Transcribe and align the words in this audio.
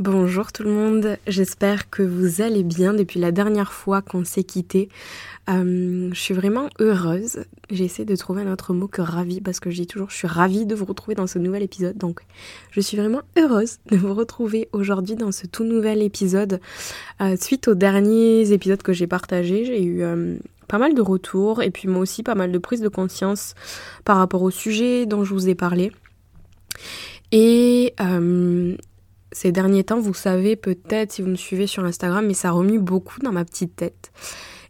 Bonjour 0.00 0.50
tout 0.50 0.62
le 0.62 0.70
monde, 0.70 1.18
j'espère 1.26 1.90
que 1.90 2.02
vous 2.02 2.40
allez 2.40 2.62
bien 2.62 2.94
depuis 2.94 3.20
la 3.20 3.32
dernière 3.32 3.70
fois 3.70 4.00
qu'on 4.00 4.24
s'est 4.24 4.44
quitté. 4.44 4.88
Euh, 5.50 6.08
je 6.10 6.18
suis 6.18 6.32
vraiment 6.32 6.70
heureuse. 6.78 7.40
J'essaie 7.68 8.06
de 8.06 8.16
trouver 8.16 8.40
un 8.40 8.50
autre 8.50 8.72
mot 8.72 8.88
que 8.88 9.02
ravie 9.02 9.42
parce 9.42 9.60
que 9.60 9.68
je 9.68 9.76
dis 9.76 9.86
toujours 9.86 10.08
je 10.08 10.16
suis 10.16 10.26
ravie 10.26 10.64
de 10.64 10.74
vous 10.74 10.86
retrouver 10.86 11.14
dans 11.14 11.26
ce 11.26 11.38
nouvel 11.38 11.62
épisode. 11.62 11.98
Donc 11.98 12.22
je 12.70 12.80
suis 12.80 12.96
vraiment 12.96 13.20
heureuse 13.36 13.76
de 13.90 13.98
vous 13.98 14.14
retrouver 14.14 14.70
aujourd'hui 14.72 15.16
dans 15.16 15.32
ce 15.32 15.46
tout 15.46 15.64
nouvel 15.64 16.00
épisode. 16.00 16.62
Euh, 17.20 17.36
suite 17.38 17.68
aux 17.68 17.74
derniers 17.74 18.52
épisodes 18.52 18.80
que 18.80 18.94
j'ai 18.94 19.06
partagés, 19.06 19.66
j'ai 19.66 19.82
eu 19.82 20.02
euh, 20.02 20.38
pas 20.66 20.78
mal 20.78 20.94
de 20.94 21.02
retours 21.02 21.62
et 21.62 21.70
puis 21.70 21.88
moi 21.88 22.00
aussi 22.00 22.22
pas 22.22 22.34
mal 22.34 22.52
de 22.52 22.58
prise 22.58 22.80
de 22.80 22.88
conscience 22.88 23.54
par 24.06 24.16
rapport 24.16 24.40
au 24.40 24.50
sujet 24.50 25.04
dont 25.04 25.24
je 25.24 25.34
vous 25.34 25.50
ai 25.50 25.54
parlé. 25.54 25.92
Et 27.32 27.94
ces 29.32 29.52
derniers 29.52 29.84
temps, 29.84 30.00
vous 30.00 30.14
savez 30.14 30.56
peut-être 30.56 31.12
si 31.12 31.22
vous 31.22 31.28
me 31.28 31.36
suivez 31.36 31.66
sur 31.66 31.84
Instagram, 31.84 32.26
mais 32.26 32.34
ça 32.34 32.50
remue 32.50 32.78
beaucoup 32.78 33.20
dans 33.20 33.32
ma 33.32 33.44
petite 33.44 33.76
tête. 33.76 34.12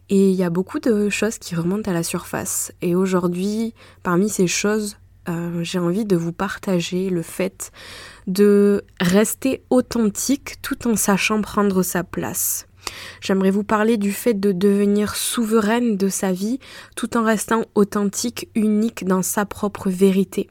Et 0.09 0.29
il 0.29 0.35
y 0.35 0.43
a 0.43 0.49
beaucoup 0.49 0.79
de 0.79 1.09
choses 1.09 1.37
qui 1.37 1.55
remontent 1.55 1.89
à 1.89 1.93
la 1.93 2.03
surface. 2.03 2.73
Et 2.81 2.95
aujourd'hui, 2.95 3.73
parmi 4.03 4.29
ces 4.29 4.47
choses, 4.47 4.97
euh, 5.29 5.63
j'ai 5.63 5.79
envie 5.79 6.05
de 6.05 6.15
vous 6.15 6.33
partager 6.33 7.09
le 7.09 7.21
fait 7.21 7.71
de 8.27 8.83
rester 8.99 9.63
authentique 9.69 10.61
tout 10.61 10.87
en 10.87 10.95
sachant 10.95 11.41
prendre 11.41 11.81
sa 11.81 12.03
place. 12.03 12.67
J'aimerais 13.21 13.51
vous 13.51 13.63
parler 13.63 13.97
du 13.97 14.11
fait 14.11 14.33
de 14.33 14.51
devenir 14.51 15.15
souveraine 15.15 15.97
de 15.97 16.09
sa 16.09 16.31
vie 16.31 16.59
tout 16.95 17.15
en 17.15 17.23
restant 17.23 17.63
authentique, 17.75 18.49
unique 18.55 19.05
dans 19.05 19.21
sa 19.21 19.45
propre 19.45 19.89
vérité. 19.89 20.49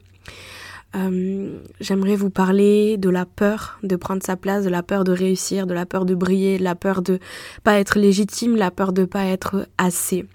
Euh, 0.95 1.59
j'aimerais 1.79 2.15
vous 2.15 2.29
parler 2.29 2.97
de 2.97 3.09
la 3.09 3.25
peur 3.25 3.79
de 3.81 3.95
prendre 3.95 4.21
sa 4.23 4.35
place, 4.35 4.65
de 4.65 4.69
la 4.69 4.83
peur 4.83 5.03
de 5.03 5.13
réussir, 5.13 5.65
de 5.65 5.73
la 5.73 5.85
peur 5.85 6.05
de 6.05 6.15
briller, 6.15 6.57
de 6.57 6.63
la 6.63 6.75
peur 6.75 7.01
de 7.01 7.19
pas 7.63 7.79
être 7.79 7.97
légitime, 7.97 8.57
la 8.57 8.71
peur 8.71 8.91
de 8.91 9.05
pas 9.05 9.25
être 9.25 9.67
assez. 9.77 10.25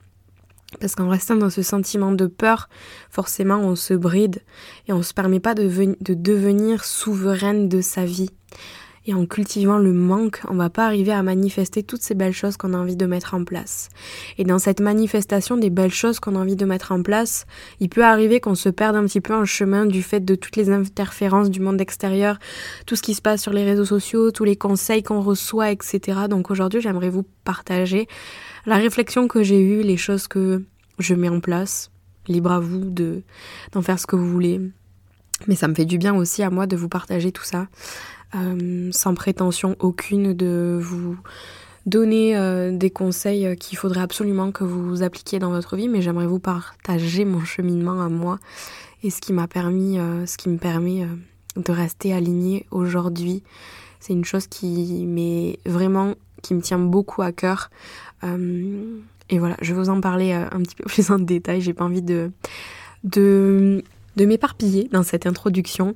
Parce 0.81 0.95
qu'en 0.95 1.09
restant 1.09 1.37
dans 1.37 1.51
ce 1.51 1.63
sentiment 1.63 2.13
de 2.13 2.27
peur, 2.27 2.69
forcément 3.11 3.59
on 3.59 3.77
se 3.77 3.95
bride 3.95 4.43
et 4.89 4.93
on 4.93 5.03
se 5.03 5.15
permet 5.15 5.41
pas 5.41 5.55
de 5.55 5.69
devenir 6.15 6.85
souveraine 6.85 7.69
de 7.69 7.81
sa 7.81 8.05
vie. 8.05 8.31
Et 9.09 9.15
en 9.15 9.25
cultivant 9.25 9.79
le 9.79 9.93
manque, 9.93 10.41
on 10.49 10.57
va 10.57 10.69
pas 10.69 10.85
arriver 10.85 11.13
à 11.13 11.23
manifester 11.23 11.85
toutes 11.85 12.03
ces 12.03 12.15
belles 12.15 12.33
choses 12.33 12.57
qu'on 12.57 12.75
a 12.75 12.77
envie 12.77 12.97
de 12.97 13.07
mettre 13.07 13.35
en 13.35 13.45
place. 13.45 13.89
Et 14.37 14.45
dans 14.45 14.59
cette 14.59 14.81
manifestation 14.81 15.57
des 15.57 15.71
belles 15.71 15.93
choses 15.93 16.19
qu'on 16.19 16.35
a 16.35 16.41
envie 16.41 16.57
de 16.57 16.65
mettre 16.65 16.91
en 16.91 17.03
place, 17.03 17.47
il 17.79 17.89
peut 17.89 18.05
arriver 18.05 18.41
qu'on 18.41 18.57
se 18.57 18.69
perde 18.69 18.97
un 18.97 19.05
petit 19.05 19.21
peu 19.21 19.33
en 19.33 19.45
chemin 19.45 19.87
du 19.87 20.03
fait 20.03 20.25
de 20.25 20.35
toutes 20.35 20.57
les 20.57 20.71
interférences 20.71 21.51
du 21.51 21.61
monde 21.61 21.81
extérieur, 21.81 22.39
tout 22.85 22.97
ce 22.97 23.03
qui 23.03 23.15
se 23.15 23.23
passe 23.23 23.43
sur 23.43 23.53
les 23.53 23.65
réseaux 23.65 23.85
sociaux, 23.85 24.33
tous 24.33 24.45
les 24.45 24.57
conseils 24.57 25.05
qu'on 25.05 25.21
reçoit, 25.21 25.71
etc. 25.71 26.23
Donc 26.29 26.51
aujourd'hui, 26.51 26.81
j'aimerais 26.81 27.11
vous 27.11 27.25
partager 27.45 28.09
la 28.67 28.77
réflexion 28.77 29.29
que 29.29 29.45
j'ai 29.45 29.61
eue, 29.61 29.83
les 29.83 29.97
choses 29.97 30.27
que 30.27 30.65
je 30.99 31.15
mets 31.15 31.29
en 31.29 31.39
place. 31.39 31.93
Libre 32.27 32.51
à 32.51 32.59
vous 32.59 32.91
de 32.91 33.23
d'en 33.71 33.83
faire 33.83 34.01
ce 34.01 34.07
que 34.09 34.17
vous 34.17 34.29
voulez. 34.29 34.61
Mais 35.47 35.55
ça 35.55 35.69
me 35.69 35.75
fait 35.75 35.85
du 35.85 35.99
bien 35.99 36.15
aussi 36.15 36.43
à 36.43 36.51
moi 36.51 36.67
de 36.67 36.77
vous 36.77 36.89
partager 36.89 37.33
tout 37.33 37.45
ça. 37.45 37.67
Euh, 38.35 38.89
sans 38.93 39.15
prétention 39.15 39.77
aucune 39.79 40.35
de 40.35 40.79
vous 40.83 41.17
donner 41.87 42.37
euh, 42.37 42.77
des 42.77 42.91
conseils 42.91 43.57
qu'il 43.57 43.79
faudrait 43.79 44.01
absolument 44.01 44.51
que 44.51 44.65
vous 44.65 45.05
appliquiez 45.05 45.39
dans 45.39 45.51
votre 45.51 45.77
vie, 45.77 45.89
mais 45.89 46.03
j'aimerais 46.03 46.27
vous 46.27 46.41
partager 46.41 47.25
mon 47.25 47.45
cheminement 47.45 48.03
à 48.03 48.09
moi 48.09 48.41
et 49.05 49.11
ce 49.11 49.21
qui 49.21 49.33
m'a 49.33 49.47
permis, 49.47 50.01
euh, 50.01 50.27
ce 50.27 50.37
qui 50.37 50.49
me 50.49 50.59
permet 50.59 51.07
de 51.55 51.73
rester 51.73 52.13
alignée 52.13 52.67
aujourd'hui. 52.73 53.45
C'est 54.01 54.13
une 54.13 54.25
chose 54.25 54.49
qui 54.49 55.07
m'est 55.07 55.61
vraiment, 55.65 56.15
qui 56.43 56.55
me 56.55 56.61
tient 56.61 56.79
beaucoup 56.79 57.23
à 57.23 57.31
cœur. 57.31 57.71
et 58.25 59.39
voilà, 59.39 59.57
je 59.63 59.73
vais 59.73 59.81
vous 59.81 59.89
en 59.89 60.01
parler 60.01 60.33
un 60.33 60.61
petit 60.63 60.75
peu 60.75 60.85
plus 60.89 61.11
en 61.11 61.21
détail. 61.21 61.61
J'ai 61.61 61.75
pas 61.75 61.85
envie 61.85 62.03
de 62.03 62.33
de 63.05 63.85
de 64.17 64.25
m'éparpiller 64.25 64.89
dans 64.93 65.03
cette 65.03 65.27
introduction. 65.27 65.95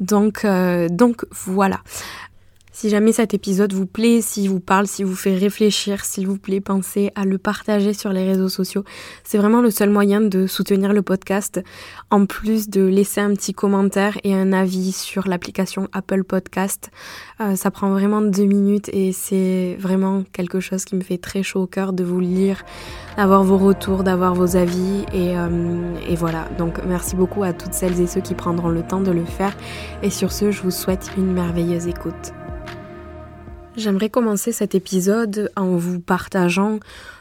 Donc, 0.00 0.44
euh, 0.44 0.88
donc 0.88 1.24
voilà. 1.30 1.80
Si 2.76 2.88
jamais 2.88 3.12
cet 3.12 3.34
épisode 3.34 3.72
vous 3.72 3.86
plaît, 3.86 4.20
s'il 4.20 4.50
vous 4.50 4.58
parle, 4.58 4.88
s'il 4.88 5.06
vous 5.06 5.14
fait 5.14 5.36
réfléchir, 5.36 6.04
s'il 6.04 6.26
vous 6.26 6.38
plaît, 6.38 6.60
pensez 6.60 7.12
à 7.14 7.24
le 7.24 7.38
partager 7.38 7.94
sur 7.94 8.12
les 8.12 8.24
réseaux 8.24 8.48
sociaux. 8.48 8.82
C'est 9.22 9.38
vraiment 9.38 9.62
le 9.62 9.70
seul 9.70 9.90
moyen 9.90 10.20
de 10.20 10.48
soutenir 10.48 10.92
le 10.92 11.00
podcast, 11.00 11.62
en 12.10 12.26
plus 12.26 12.68
de 12.68 12.82
laisser 12.82 13.20
un 13.20 13.32
petit 13.34 13.54
commentaire 13.54 14.18
et 14.24 14.34
un 14.34 14.52
avis 14.52 14.90
sur 14.90 15.28
l'application 15.28 15.86
Apple 15.92 16.24
Podcast. 16.24 16.90
Euh, 17.40 17.54
ça 17.54 17.70
prend 17.70 17.90
vraiment 17.90 18.20
deux 18.20 18.46
minutes 18.46 18.90
et 18.92 19.12
c'est 19.12 19.76
vraiment 19.78 20.24
quelque 20.32 20.58
chose 20.58 20.84
qui 20.84 20.96
me 20.96 21.02
fait 21.02 21.18
très 21.18 21.44
chaud 21.44 21.62
au 21.62 21.66
cœur 21.68 21.92
de 21.92 22.02
vous 22.02 22.18
lire, 22.18 22.64
d'avoir 23.16 23.44
vos 23.44 23.56
retours, 23.56 24.02
d'avoir 24.02 24.34
vos 24.34 24.56
avis 24.56 25.04
euh, 25.14 25.94
et 26.08 26.16
voilà. 26.16 26.48
Donc 26.58 26.80
merci 26.84 27.14
beaucoup 27.14 27.44
à 27.44 27.52
toutes 27.52 27.72
celles 27.72 28.00
et 28.00 28.08
ceux 28.08 28.20
qui 28.20 28.34
prendront 28.34 28.68
le 28.68 28.82
temps 28.82 29.00
de 29.00 29.12
le 29.12 29.24
faire 29.24 29.56
et 30.02 30.10
sur 30.10 30.32
ce, 30.32 30.50
je 30.50 30.60
vous 30.60 30.72
souhaite 30.72 31.12
une 31.16 31.32
merveilleuse 31.32 31.86
écoute. 31.86 32.32
J'aimerais 33.76 34.08
commencer 34.08 34.52
cet 34.52 34.76
épisode 34.76 35.50
en 35.56 35.76
vous 35.76 35.98
partageant 35.98 36.78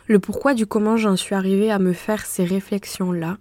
le 0.08 0.20
pourquoi 0.20 0.54
du 0.54 0.68
comment 0.68 0.98
j'en 0.98 1.16
suis 1.16 1.34
arrivée 1.34 1.72
à 1.72 1.80
me 1.80 1.94
faire 1.94 2.26
ces 2.26 2.46
réflexions-là. 2.46 3.38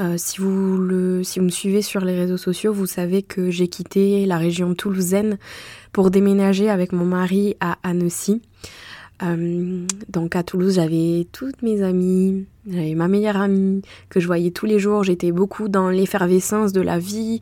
Euh, 0.00 0.16
si, 0.18 0.42
vous 0.42 1.24
si 1.24 1.38
vous 1.38 1.46
me 1.46 1.50
suivez 1.50 1.80
sur 1.80 2.04
les 2.04 2.14
réseaux 2.14 2.36
sociaux, 2.36 2.74
vous 2.74 2.84
savez 2.84 3.22
que 3.22 3.50
j'ai 3.50 3.68
quitté 3.68 4.26
la 4.26 4.36
région 4.36 4.74
toulousaine 4.74 5.38
pour 5.92 6.10
déménager 6.10 6.68
avec 6.68 6.92
mon 6.92 7.06
mari 7.06 7.56
à 7.60 7.78
Annecy. 7.82 8.42
Euh, 9.22 9.86
donc 10.08 10.36
à 10.36 10.42
Toulouse, 10.42 10.74
j'avais 10.74 11.26
toutes 11.32 11.62
mes 11.62 11.82
amies, 11.82 12.46
j'avais 12.68 12.94
ma 12.94 13.08
meilleure 13.08 13.36
amie 13.36 13.80
que 14.10 14.20
je 14.20 14.26
voyais 14.26 14.50
tous 14.50 14.66
les 14.66 14.78
jours. 14.78 15.04
J'étais 15.04 15.32
beaucoup 15.32 15.68
dans 15.68 15.88
l'effervescence 15.88 16.72
de 16.72 16.80
la 16.80 16.98
vie, 16.98 17.40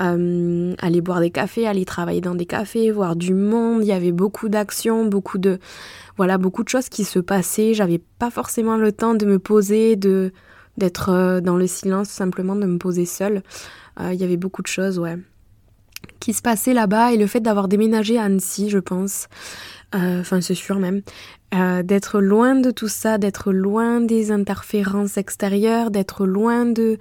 euh, 0.00 0.74
aller 0.78 1.00
boire 1.00 1.20
des 1.20 1.30
cafés, 1.30 1.66
aller 1.66 1.84
travailler 1.84 2.20
dans 2.20 2.34
des 2.34 2.46
cafés, 2.46 2.90
voir 2.90 3.14
du 3.14 3.34
monde. 3.34 3.82
Il 3.82 3.88
y 3.88 3.92
avait 3.92 4.12
beaucoup 4.12 4.48
d'actions, 4.48 5.06
beaucoup 5.06 5.38
de 5.38 5.58
voilà, 6.16 6.38
beaucoup 6.38 6.64
de 6.64 6.68
choses 6.68 6.88
qui 6.88 7.04
se 7.04 7.18
passaient. 7.18 7.72
J'avais 7.74 8.00
pas 8.18 8.30
forcément 8.30 8.76
le 8.76 8.92
temps 8.92 9.14
de 9.14 9.26
me 9.26 9.38
poser, 9.38 9.96
de 9.96 10.32
d'être 10.78 11.10
euh, 11.10 11.40
dans 11.40 11.56
le 11.56 11.66
silence, 11.66 12.08
simplement 12.08 12.56
de 12.56 12.66
me 12.66 12.78
poser 12.78 13.06
seule. 13.06 13.42
il 14.00 14.14
y 14.14 14.24
avait 14.24 14.38
beaucoup 14.38 14.62
de 14.62 14.66
choses, 14.66 14.98
ouais, 14.98 15.18
qui 16.18 16.32
se 16.32 16.42
passaient 16.42 16.72
là-bas 16.72 17.12
et 17.12 17.16
le 17.16 17.26
fait 17.26 17.40
d'avoir 17.40 17.68
déménagé 17.68 18.18
à 18.18 18.24
Annecy, 18.24 18.70
je 18.70 18.78
pense. 18.78 19.28
Euh, 19.94 20.20
enfin 20.20 20.40
c'est 20.40 20.54
sûr 20.54 20.78
même, 20.78 21.02
euh, 21.54 21.82
d'être 21.82 22.20
loin 22.20 22.54
de 22.54 22.70
tout 22.70 22.88
ça, 22.88 23.18
d'être 23.18 23.52
loin 23.52 24.00
des 24.00 24.30
interférences 24.30 25.18
extérieures, 25.18 25.90
d'être 25.90 26.24
loin 26.24 26.64
de 26.64 26.96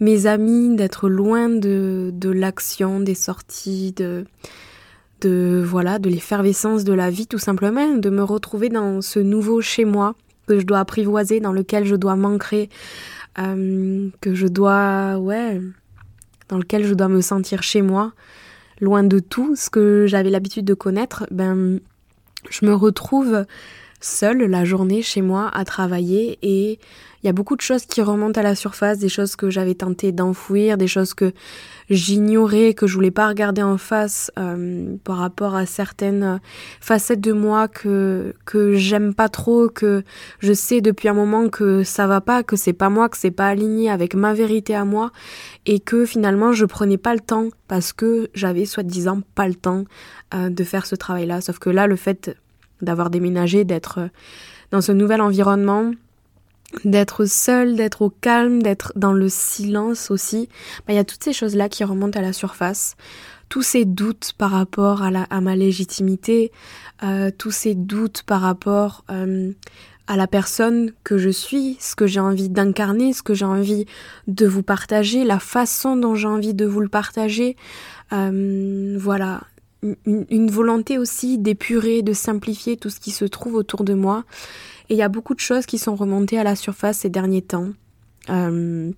mes 0.00 0.26
amis, 0.26 0.74
d'être 0.74 1.08
loin 1.08 1.48
de, 1.48 2.10
de 2.12 2.30
l'action, 2.30 2.98
des 2.98 3.14
sorties, 3.14 3.92
de, 3.92 4.24
de 5.20 5.62
voilà, 5.64 6.00
de 6.00 6.08
l'effervescence 6.08 6.82
de 6.82 6.92
la 6.92 7.10
vie 7.10 7.28
tout 7.28 7.38
simplement, 7.38 7.94
de 7.94 8.10
me 8.10 8.24
retrouver 8.24 8.70
dans 8.70 9.02
ce 9.02 9.20
nouveau 9.20 9.60
chez 9.60 9.84
moi 9.84 10.16
que 10.48 10.58
je 10.58 10.66
dois 10.66 10.80
apprivoiser, 10.80 11.38
dans 11.38 11.52
lequel 11.52 11.84
je 11.84 11.94
dois 11.94 12.16
m'ancrer, 12.16 12.70
euh, 13.38 14.08
que 14.20 14.34
je 14.34 14.48
dois, 14.48 15.16
ouais, 15.18 15.60
dans 16.48 16.58
lequel 16.58 16.84
je 16.84 16.94
dois 16.94 17.06
me 17.08 17.20
sentir 17.20 17.62
chez 17.62 17.82
moi, 17.82 18.12
loin 18.80 19.04
de 19.04 19.20
tout 19.20 19.54
ce 19.54 19.70
que 19.70 20.06
j'avais 20.08 20.30
l'habitude 20.30 20.64
de 20.64 20.74
connaître, 20.74 21.24
ben 21.30 21.78
je 22.50 22.66
me 22.66 22.74
retrouve 22.74 23.46
seule 24.00 24.42
la 24.44 24.64
journée 24.64 25.02
chez 25.02 25.22
moi 25.22 25.48
à 25.52 25.64
travailler 25.64 26.38
et 26.42 26.78
il 27.22 27.26
y 27.26 27.30
a 27.30 27.32
beaucoup 27.32 27.54
de 27.54 27.60
choses 27.60 27.86
qui 27.86 28.02
remontent 28.02 28.40
à 28.40 28.42
la 28.42 28.54
surface, 28.54 28.98
des 28.98 29.08
choses 29.08 29.36
que 29.36 29.48
j'avais 29.48 29.74
tenté 29.74 30.10
d'enfouir, 30.10 30.76
des 30.76 30.88
choses 30.88 31.14
que 31.14 31.32
j'ignorais, 31.88 32.74
que 32.74 32.86
je 32.86 32.94
voulais 32.94 33.12
pas 33.12 33.28
regarder 33.28 33.62
en 33.62 33.78
face 33.78 34.32
euh, 34.38 34.96
par 35.04 35.18
rapport 35.18 35.54
à 35.54 35.64
certaines 35.66 36.40
facettes 36.80 37.20
de 37.20 37.32
moi 37.32 37.68
que 37.68 38.34
que 38.44 38.74
j'aime 38.74 39.14
pas 39.14 39.28
trop, 39.28 39.68
que 39.68 40.02
je 40.40 40.52
sais 40.52 40.80
depuis 40.80 41.08
un 41.08 41.14
moment 41.14 41.48
que 41.48 41.84
ça 41.84 42.06
va 42.08 42.20
pas, 42.20 42.42
que 42.42 42.56
c'est 42.56 42.72
pas 42.72 42.88
moi, 42.88 43.08
que 43.08 43.16
c'est 43.16 43.30
pas 43.30 43.46
aligné 43.46 43.90
avec 43.90 44.14
ma 44.14 44.34
vérité 44.34 44.74
à 44.74 44.84
moi, 44.84 45.12
et 45.64 45.78
que 45.78 46.04
finalement 46.04 46.52
je 46.52 46.64
prenais 46.64 46.98
pas 46.98 47.14
le 47.14 47.20
temps 47.20 47.48
parce 47.68 47.92
que 47.92 48.30
j'avais 48.34 48.64
soi-disant 48.64 49.20
pas 49.34 49.46
le 49.46 49.54
temps 49.54 49.84
euh, 50.34 50.50
de 50.50 50.64
faire 50.64 50.86
ce 50.86 50.96
travail-là. 50.96 51.40
Sauf 51.40 51.58
que 51.58 51.70
là, 51.70 51.86
le 51.86 51.96
fait 51.96 52.36
d'avoir 52.80 53.10
déménagé, 53.10 53.64
d'être 53.64 54.10
dans 54.72 54.80
ce 54.80 54.92
nouvel 54.92 55.20
environnement, 55.20 55.92
d'être 56.84 57.24
seul, 57.26 57.76
d'être 57.76 58.02
au 58.02 58.10
calme, 58.10 58.62
d'être 58.62 58.92
dans 58.96 59.12
le 59.12 59.28
silence 59.28 60.10
aussi, 60.10 60.48
bah, 60.86 60.92
il 60.92 60.96
y 60.96 60.98
a 60.98 61.04
toutes 61.04 61.22
ces 61.22 61.32
choses-là 61.32 61.68
qui 61.68 61.84
remontent 61.84 62.18
à 62.18 62.22
la 62.22 62.32
surface. 62.32 62.96
Tous 63.48 63.62
ces 63.62 63.84
doutes 63.84 64.32
par 64.38 64.50
rapport 64.50 65.02
à, 65.02 65.10
la, 65.10 65.24
à 65.24 65.40
ma 65.40 65.54
légitimité, 65.54 66.52
euh, 67.02 67.30
tous 67.36 67.50
ces 67.50 67.74
doutes 67.74 68.22
par 68.22 68.40
rapport 68.40 69.04
euh, 69.10 69.52
à 70.06 70.16
la 70.16 70.26
personne 70.26 70.92
que 71.04 71.18
je 71.18 71.28
suis, 71.28 71.76
ce 71.78 71.94
que 71.94 72.06
j'ai 72.06 72.20
envie 72.20 72.48
d'incarner, 72.48 73.12
ce 73.12 73.22
que 73.22 73.34
j'ai 73.34 73.44
envie 73.44 73.86
de 74.26 74.46
vous 74.46 74.62
partager, 74.62 75.24
la 75.24 75.38
façon 75.38 75.96
dont 75.96 76.14
j'ai 76.14 76.28
envie 76.28 76.54
de 76.54 76.64
vous 76.64 76.80
le 76.80 76.88
partager. 76.88 77.56
Euh, 78.12 78.96
voilà, 78.98 79.42
une, 79.82 80.26
une 80.30 80.50
volonté 80.50 80.96
aussi 80.98 81.38
d'épurer, 81.38 82.02
de 82.02 82.12
simplifier 82.12 82.76
tout 82.76 82.90
ce 82.90 83.00
qui 83.00 83.10
se 83.10 83.24
trouve 83.24 83.54
autour 83.54 83.84
de 83.84 83.94
moi. 83.94 84.24
Et 84.92 84.94
il 84.94 84.98
y 84.98 85.02
a 85.02 85.08
beaucoup 85.08 85.32
de 85.32 85.40
choses 85.40 85.64
qui 85.64 85.78
sont 85.78 85.94
remontées 85.96 86.38
à 86.38 86.44
la 86.44 86.54
surface 86.54 86.98
ces 86.98 87.08
derniers 87.08 87.40
temps. 87.40 87.70
Euh, 88.28 88.92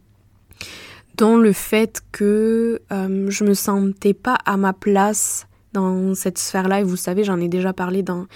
dont 1.17 1.37
le 1.37 1.53
fait 1.53 2.03
que 2.11 2.83
euh, 2.91 3.31
je 3.31 3.45
me 3.45 3.55
sentais 3.55 4.13
pas 4.13 4.37
à 4.45 4.57
ma 4.57 4.73
place 4.73 5.47
dans 5.73 6.17
cette 6.17 6.39
sphère-là. 6.39 6.81
Et 6.81 6.83
vous 6.83 6.97
savez, 6.97 7.23
j'en 7.23 7.39
ai 7.39 7.47
déjà 7.47 7.73
parlé 7.73 8.03
dans 8.03 8.27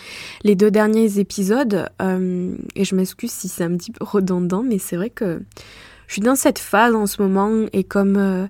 les 0.45 0.55
deux 0.55 0.71
derniers 0.71 1.19
épisodes. 1.19 1.89
Euh, 2.01 2.55
et 2.77 2.85
je 2.85 2.95
m'excuse 2.95 3.33
si 3.33 3.49
c'est 3.49 3.65
un 3.65 3.77
petit 3.77 3.91
peu 3.91 4.05
redondant, 4.05 4.63
mais 4.63 4.79
c'est 4.79 4.95
vrai 4.95 5.11
que 5.11 5.43
je 6.07 6.13
suis 6.13 6.23
dans 6.23 6.37
cette 6.37 6.61
phase 6.61 6.95
en 6.95 7.07
ce 7.07 7.21
moment. 7.21 7.67
Et 7.73 7.83
comme 7.83 8.17
euh, 8.19 8.47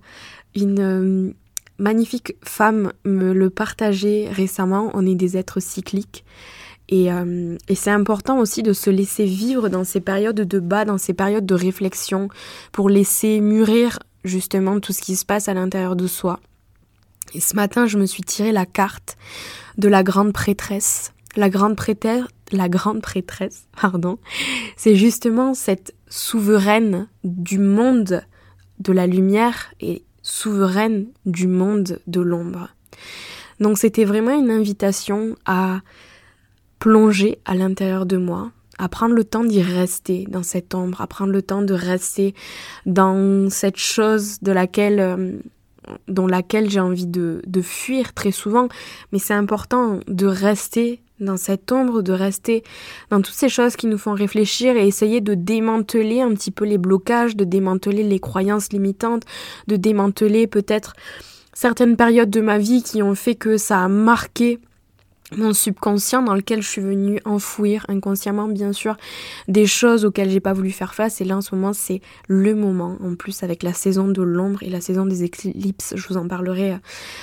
une 0.55 1.33
magnifique 1.79 2.37
femme 2.45 2.93
me 3.07 3.33
le 3.33 3.49
partageait 3.49 4.29
récemment, 4.31 4.91
on 4.93 5.07
est 5.07 5.15
des 5.15 5.39
êtres 5.39 5.61
cycliques. 5.61 6.27
Euh, 6.93 7.57
et, 7.69 7.75
c'est 7.75 7.91
important 7.91 8.39
aussi 8.39 8.63
de 8.63 8.73
se 8.73 8.91
laisser 8.91 9.25
vivre 9.25 9.69
dans 9.69 9.85
ces 9.85 10.01
périodes 10.01 10.41
de 10.41 10.59
bas, 10.59 10.85
dans 10.85 10.99
ces 10.99 11.13
périodes 11.13 11.47
de 11.47 11.55
réflexion, 11.55 12.29
pour 12.73 12.89
laisser 12.89 13.41
mûrir 13.41 13.99
justement 14.25 14.81
tout 14.81 14.93
ce 14.93 15.03
qui 15.03 15.17
se 15.17 15.25
passe 15.25 15.49
à 15.49 15.55
l'intérieur 15.55 15.97
de 15.97 16.07
soi. 16.07 16.41
Et 17.35 17.41
ce 17.41 17.57
matin, 17.57 17.87
je 17.87 17.99
me 17.99 18.07
suis 18.07 18.23
tiré 18.23 18.53
la 18.53 18.65
carte 18.65 19.17
de 19.77 19.89
la 19.89 20.03
grande 20.03 20.33
prêtresse. 20.33 21.13
La 21.37 21.51
grande 21.51 21.77
prêtresse, 21.77 22.25
la 22.53 22.69
grande 22.69 23.03
prêtresse, 23.03 23.67
pardon, 23.81 24.19
c'est 24.77 24.97
justement 24.97 25.55
cette 25.55 25.95
souveraine 26.09 27.09
du 27.23 27.59
monde 27.59 28.23
de 28.79 28.93
la 28.93 29.07
lumière 29.07 29.75
et 29.81 30.05
souveraine 30.23 31.07
du 31.27 31.47
monde 31.47 32.01
de 32.07 32.21
l'ombre. 32.21 32.71
Donc 33.61 33.77
c'était 33.77 34.05
vraiment 34.05 34.39
une 34.39 34.51
invitation 34.51 35.37
à 35.45 35.81
plonger 36.79 37.39
à 37.45 37.55
l'intérieur 37.55 38.07
de 38.07 38.17
moi, 38.17 38.51
à 38.79 38.89
prendre 38.89 39.15
le 39.15 39.25
temps 39.25 39.45
d'y 39.45 39.63
rester 39.63 40.27
dans 40.29 40.43
cette 40.43 40.75
ombre, 40.75 41.01
à 41.01 41.07
prendre 41.07 41.33
le 41.33 41.43
temps 41.43 41.63
de 41.63 41.75
rester 41.75 42.35
dans 42.87 43.51
cette 43.51 43.77
chose 43.77 44.39
de 44.41 44.53
laquelle 44.53 45.01
euh, 45.01 45.33
dont 46.07 46.27
laquelle 46.27 46.69
j'ai 46.71 46.81
envie 46.81 47.07
de, 47.07 47.41
de 47.47 47.63
fuir 47.63 48.13
très 48.13 48.31
souvent, 48.31 48.69
mais 49.11 49.19
c'est 49.19 49.35
important 49.35 50.01
de 50.07 50.27
rester 50.27 51.01
dans 51.21 51.37
cette 51.37 51.73
ombre, 51.73 52.03
de 52.03 52.13
rester 52.13 52.63
dans 53.11 53.21
toutes 53.21 53.35
ces 53.35 53.49
choses 53.49 53.75
qui 53.75 53.87
nous 53.87 53.99
font 53.99 54.13
réfléchir 54.13 54.77
et 54.77 54.87
essayer 54.87 55.21
de 55.21 55.35
démanteler 55.35 56.21
un 56.21 56.33
petit 56.35 56.51
peu 56.51 56.65
les 56.65 56.79
blocages, 56.79 57.37
de 57.37 57.45
démanteler 57.45 58.03
les 58.03 58.21
croyances 58.21 58.73
limitantes, 58.73 59.25
de 59.67 59.77
démanteler 59.77 60.47
peut-être 60.47 60.95
certaines 61.55 61.97
périodes 61.97 62.31
de 62.31 62.41
ma 62.41 62.59
vie 62.59 62.83
qui 62.83 63.03
ont 63.03 63.15
fait 63.15 63.35
que 63.35 63.57
ça 63.57 63.83
a 63.85 63.89
marqué 63.89 64.61
mon 65.37 65.53
subconscient 65.53 66.23
dans 66.23 66.35
lequel 66.35 66.63
je 66.63 66.69
suis 66.69 66.81
venue 66.81 67.21
enfouir 67.25 67.85
inconsciemment 67.89 68.49
bien 68.49 68.73
sûr 68.73 68.97
des 69.47 69.67
choses 69.67 70.05
auxquelles 70.05 70.31
j'ai 70.31 70.41
pas 70.41 70.53
voulu 70.53 70.71
faire 70.71 70.95
face. 70.95 71.21
Et 71.21 71.25
là 71.25 71.37
en 71.37 71.41
ce 71.41 71.55
moment 71.55 71.73
c'est 71.73 72.01
le 72.29 72.55
moment. 72.55 72.97
En 73.05 73.15
plus 73.15 73.43
avec 73.43 73.63
la 73.63 73.73
saison 73.73 74.09
de 74.09 74.23
l'ombre 74.23 74.63
et 74.63 74.71
la 74.71 74.81
saison 74.81 75.07
des 75.07 75.25
éclipses 75.25 75.95
je 75.97 76.09
vous 76.09 76.17
en 76.17 76.27
parlerai 76.27 76.73
euh, 76.73 76.79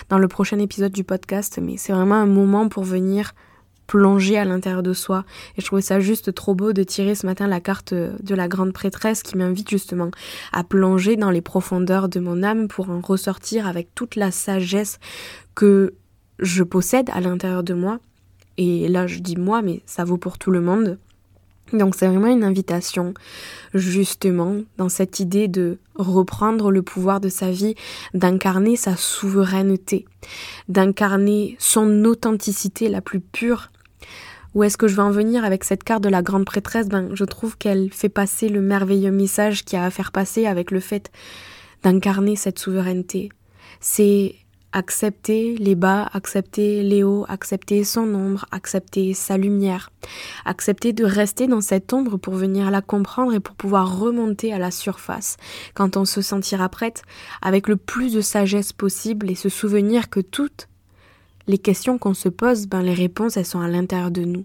dans 0.09 0.19
le 0.19 0.27
prochain 0.27 0.59
épisode 0.59 0.91
du 0.91 1.03
podcast. 1.03 1.59
Mais 1.61 1.77
c'est 1.77 1.93
vraiment 1.93 2.15
un 2.15 2.27
moment 2.27 2.69
pour 2.69 2.83
venir 2.83 3.33
plonger 3.87 4.37
à 4.37 4.45
l'intérieur 4.45 4.83
de 4.83 4.93
soi. 4.93 5.25
Et 5.57 5.61
je 5.61 5.65
trouvais 5.65 5.81
ça 5.81 5.99
juste 5.99 6.33
trop 6.33 6.55
beau 6.55 6.73
de 6.73 6.83
tirer 6.83 7.15
ce 7.15 7.25
matin 7.25 7.47
la 7.47 7.59
carte 7.59 7.93
euh, 7.93 8.15
de 8.21 8.35
la 8.35 8.47
grande 8.47 8.73
prêtresse 8.73 9.23
qui 9.23 9.37
m'invite 9.37 9.69
justement 9.69 10.11
à 10.51 10.63
plonger 10.63 11.15
dans 11.15 11.31
les 11.31 11.41
profondeurs 11.41 12.09
de 12.09 12.19
mon 12.19 12.43
âme 12.43 12.67
pour 12.67 12.89
en 12.89 13.01
ressortir 13.01 13.67
avec 13.67 13.93
toute 13.95 14.15
la 14.15 14.31
sagesse 14.31 14.99
que 15.53 15.93
je 16.39 16.63
possède 16.63 17.09
à 17.11 17.21
l'intérieur 17.21 17.63
de 17.63 17.73
moi. 17.73 17.99
Et 18.57 18.87
là, 18.87 19.07
je 19.07 19.19
dis 19.19 19.35
moi, 19.35 19.61
mais 19.61 19.81
ça 19.85 20.03
vaut 20.03 20.17
pour 20.17 20.37
tout 20.37 20.51
le 20.51 20.61
monde. 20.61 20.97
Donc 21.73 21.95
c'est 21.95 22.07
vraiment 22.07 22.27
une 22.27 22.43
invitation, 22.43 23.13
justement, 23.73 24.57
dans 24.77 24.89
cette 24.89 25.19
idée 25.19 25.47
de 25.47 25.79
reprendre 25.95 26.71
le 26.71 26.83
pouvoir 26.83 27.19
de 27.19 27.29
sa 27.29 27.49
vie, 27.49 27.75
d'incarner 28.13 28.75
sa 28.75 28.95
souveraineté, 28.95 30.05
d'incarner 30.69 31.55
son 31.59 32.05
authenticité 32.05 32.87
la 32.87 33.01
plus 33.01 33.19
pure. 33.19 33.71
Où 34.53 34.63
est-ce 34.63 34.77
que 34.77 34.87
je 34.87 34.95
vais 34.95 35.01
en 35.01 35.11
venir 35.11 35.43
avec 35.43 35.63
cette 35.63 35.83
carte 35.83 36.03
de 36.03 36.09
la 36.09 36.21
grande 36.21 36.45
prêtresse? 36.45 36.87
Ben, 36.87 37.09
je 37.13 37.25
trouve 37.25 37.57
qu'elle 37.57 37.91
fait 37.91 38.09
passer 38.09 38.47
le 38.47 38.61
merveilleux 38.61 39.11
message 39.11 39.65
qu'il 39.65 39.77
y 39.77 39.81
a 39.81 39.85
à 39.85 39.89
faire 39.89 40.11
passer 40.11 40.45
avec 40.45 40.71
le 40.71 40.79
fait 40.79 41.11
d'incarner 41.83 42.35
cette 42.35 42.59
souveraineté. 42.59 43.29
C'est 43.81 44.35
accepter 44.75 45.55
les 45.55 45.73
bas, 45.73 46.09
accepter 46.11 46.83
les 46.83 47.01
hauts, 47.01 47.25
accepter 47.29 47.85
son 47.85 48.13
ombre, 48.13 48.45
accepter 48.51 49.13
sa 49.13 49.37
lumière, 49.37 49.89
accepter 50.43 50.91
de 50.91 51.05
rester 51.05 51.47
dans 51.47 51.61
cette 51.61 51.93
ombre 51.93 52.17
pour 52.17 52.33
venir 52.33 52.69
la 52.69 52.81
comprendre 52.81 53.33
et 53.33 53.39
pour 53.39 53.55
pouvoir 53.55 53.97
remonter 53.97 54.51
à 54.51 54.59
la 54.59 54.71
surface. 54.71 55.37
Quand 55.75 55.95
on 55.95 56.03
se 56.03 56.21
sentira 56.21 56.67
prête 56.67 57.03
avec 57.41 57.69
le 57.69 57.77
plus 57.77 58.13
de 58.13 58.19
sagesse 58.19 58.73
possible 58.73 59.31
et 59.31 59.35
se 59.35 59.47
souvenir 59.47 60.09
que 60.09 60.19
toutes 60.19 60.67
les 61.47 61.57
questions 61.57 61.97
qu'on 61.97 62.13
se 62.13 62.27
pose, 62.27 62.67
ben 62.67 62.81
les 62.81 62.93
réponses 62.93 63.37
elles 63.37 63.45
sont 63.45 63.61
à 63.61 63.69
l'intérieur 63.69 64.11
de 64.11 64.25
nous. 64.25 64.43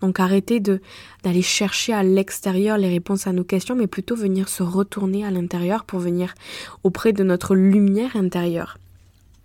Donc 0.00 0.18
arrêtez 0.18 0.58
de 0.58 0.80
d'aller 1.22 1.42
chercher 1.42 1.92
à 1.92 2.02
l'extérieur 2.02 2.78
les 2.78 2.88
réponses 2.88 3.28
à 3.28 3.32
nos 3.32 3.44
questions, 3.44 3.76
mais 3.76 3.86
plutôt 3.86 4.16
venir 4.16 4.48
se 4.48 4.64
retourner 4.64 5.24
à 5.24 5.30
l'intérieur 5.30 5.84
pour 5.84 6.00
venir 6.00 6.34
auprès 6.82 7.12
de 7.12 7.22
notre 7.22 7.54
lumière 7.54 8.16
intérieure 8.16 8.76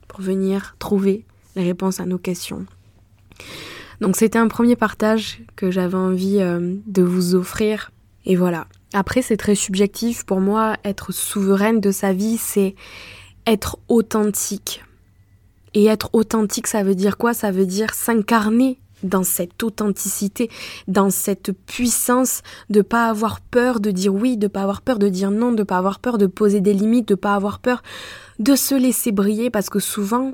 pour 0.07 0.21
venir 0.21 0.75
trouver 0.79 1.25
les 1.55 1.63
réponses 1.63 1.99
à 1.99 2.05
nos 2.05 2.17
questions. 2.17 2.65
Donc 4.01 4.15
c'était 4.15 4.39
un 4.39 4.47
premier 4.47 4.75
partage 4.75 5.41
que 5.55 5.71
j'avais 5.71 5.95
envie 5.95 6.39
euh, 6.39 6.75
de 6.87 7.03
vous 7.03 7.35
offrir. 7.35 7.91
Et 8.25 8.35
voilà. 8.35 8.67
Après 8.93 9.21
c'est 9.21 9.37
très 9.37 9.55
subjectif. 9.55 10.25
Pour 10.25 10.39
moi, 10.39 10.77
être 10.83 11.11
souveraine 11.11 11.79
de 11.79 11.91
sa 11.91 12.13
vie, 12.13 12.37
c'est 12.37 12.75
être 13.47 13.77
authentique. 13.87 14.83
Et 15.73 15.85
être 15.85 16.09
authentique, 16.13 16.67
ça 16.67 16.83
veut 16.83 16.95
dire 16.95 17.17
quoi? 17.17 17.33
Ça 17.33 17.51
veut 17.51 17.65
dire 17.65 17.93
s'incarner 17.93 18.79
dans 19.03 19.23
cette 19.23 19.61
authenticité, 19.63 20.49
dans 20.87 21.09
cette 21.09 21.51
puissance 21.51 22.41
de 22.69 22.81
pas 22.81 23.07
avoir 23.07 23.41
peur 23.41 23.79
de 23.79 23.91
dire 23.91 24.13
oui, 24.13 24.37
de 24.37 24.47
pas 24.47 24.63
avoir 24.63 24.81
peur 24.81 24.99
de 24.99 25.09
dire 25.09 25.31
non, 25.31 25.51
de 25.51 25.63
pas 25.63 25.77
avoir 25.77 25.99
peur 25.99 26.17
de 26.17 26.27
poser 26.27 26.61
des 26.61 26.73
limites, 26.73 27.07
de 27.07 27.15
pas 27.15 27.35
avoir 27.35 27.59
peur 27.59 27.83
de 28.39 28.55
se 28.55 28.75
laisser 28.75 29.11
briller 29.11 29.49
parce 29.49 29.69
que 29.69 29.79
souvent 29.79 30.33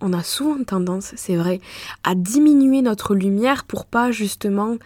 on 0.00 0.12
a 0.12 0.22
souvent 0.22 0.62
tendance, 0.62 1.12
c'est 1.16 1.36
vrai, 1.36 1.60
à 2.04 2.14
diminuer 2.14 2.82
notre 2.82 3.14
lumière 3.14 3.64
pour 3.64 3.84
pas 3.84 4.12
justement 4.12 4.76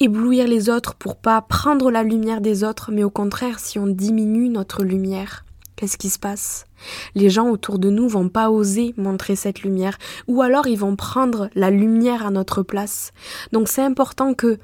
éblouir 0.00 0.46
les 0.46 0.68
autres, 0.70 0.94
pour 0.94 1.16
pas 1.16 1.40
prendre 1.42 1.90
la 1.90 2.02
lumière 2.02 2.40
des 2.40 2.64
autres, 2.64 2.90
mais 2.92 3.04
au 3.04 3.10
contraire, 3.10 3.58
si 3.58 3.78
on 3.78 3.86
diminue 3.86 4.48
notre 4.48 4.84
lumière, 4.84 5.44
qu'est-ce 5.78 5.96
qui 5.96 6.10
se 6.10 6.18
passe? 6.18 6.66
Les 7.14 7.30
gens 7.30 7.48
autour 7.48 7.78
de 7.78 7.88
nous 7.88 8.08
vont 8.08 8.28
pas 8.28 8.50
oser 8.50 8.94
montrer 8.96 9.36
cette 9.36 9.62
lumière, 9.62 9.96
ou 10.26 10.42
alors 10.42 10.66
ils 10.66 10.78
vont 10.78 10.96
prendre 10.96 11.50
la 11.54 11.70
lumière 11.70 12.26
à 12.26 12.32
notre 12.32 12.64
place. 12.64 13.12
Donc 13.52 13.68
c'est 13.68 13.82
important 13.82 14.34
que 14.34 14.58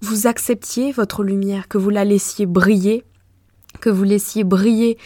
vous 0.00 0.26
acceptiez 0.26 0.90
votre 0.90 1.22
lumière, 1.22 1.68
que 1.68 1.76
vous 1.76 1.90
la 1.90 2.06
laissiez 2.06 2.46
briller, 2.46 3.04
que 3.82 3.90
vous 3.90 4.04
laissiez 4.04 4.42
briller 4.42 4.96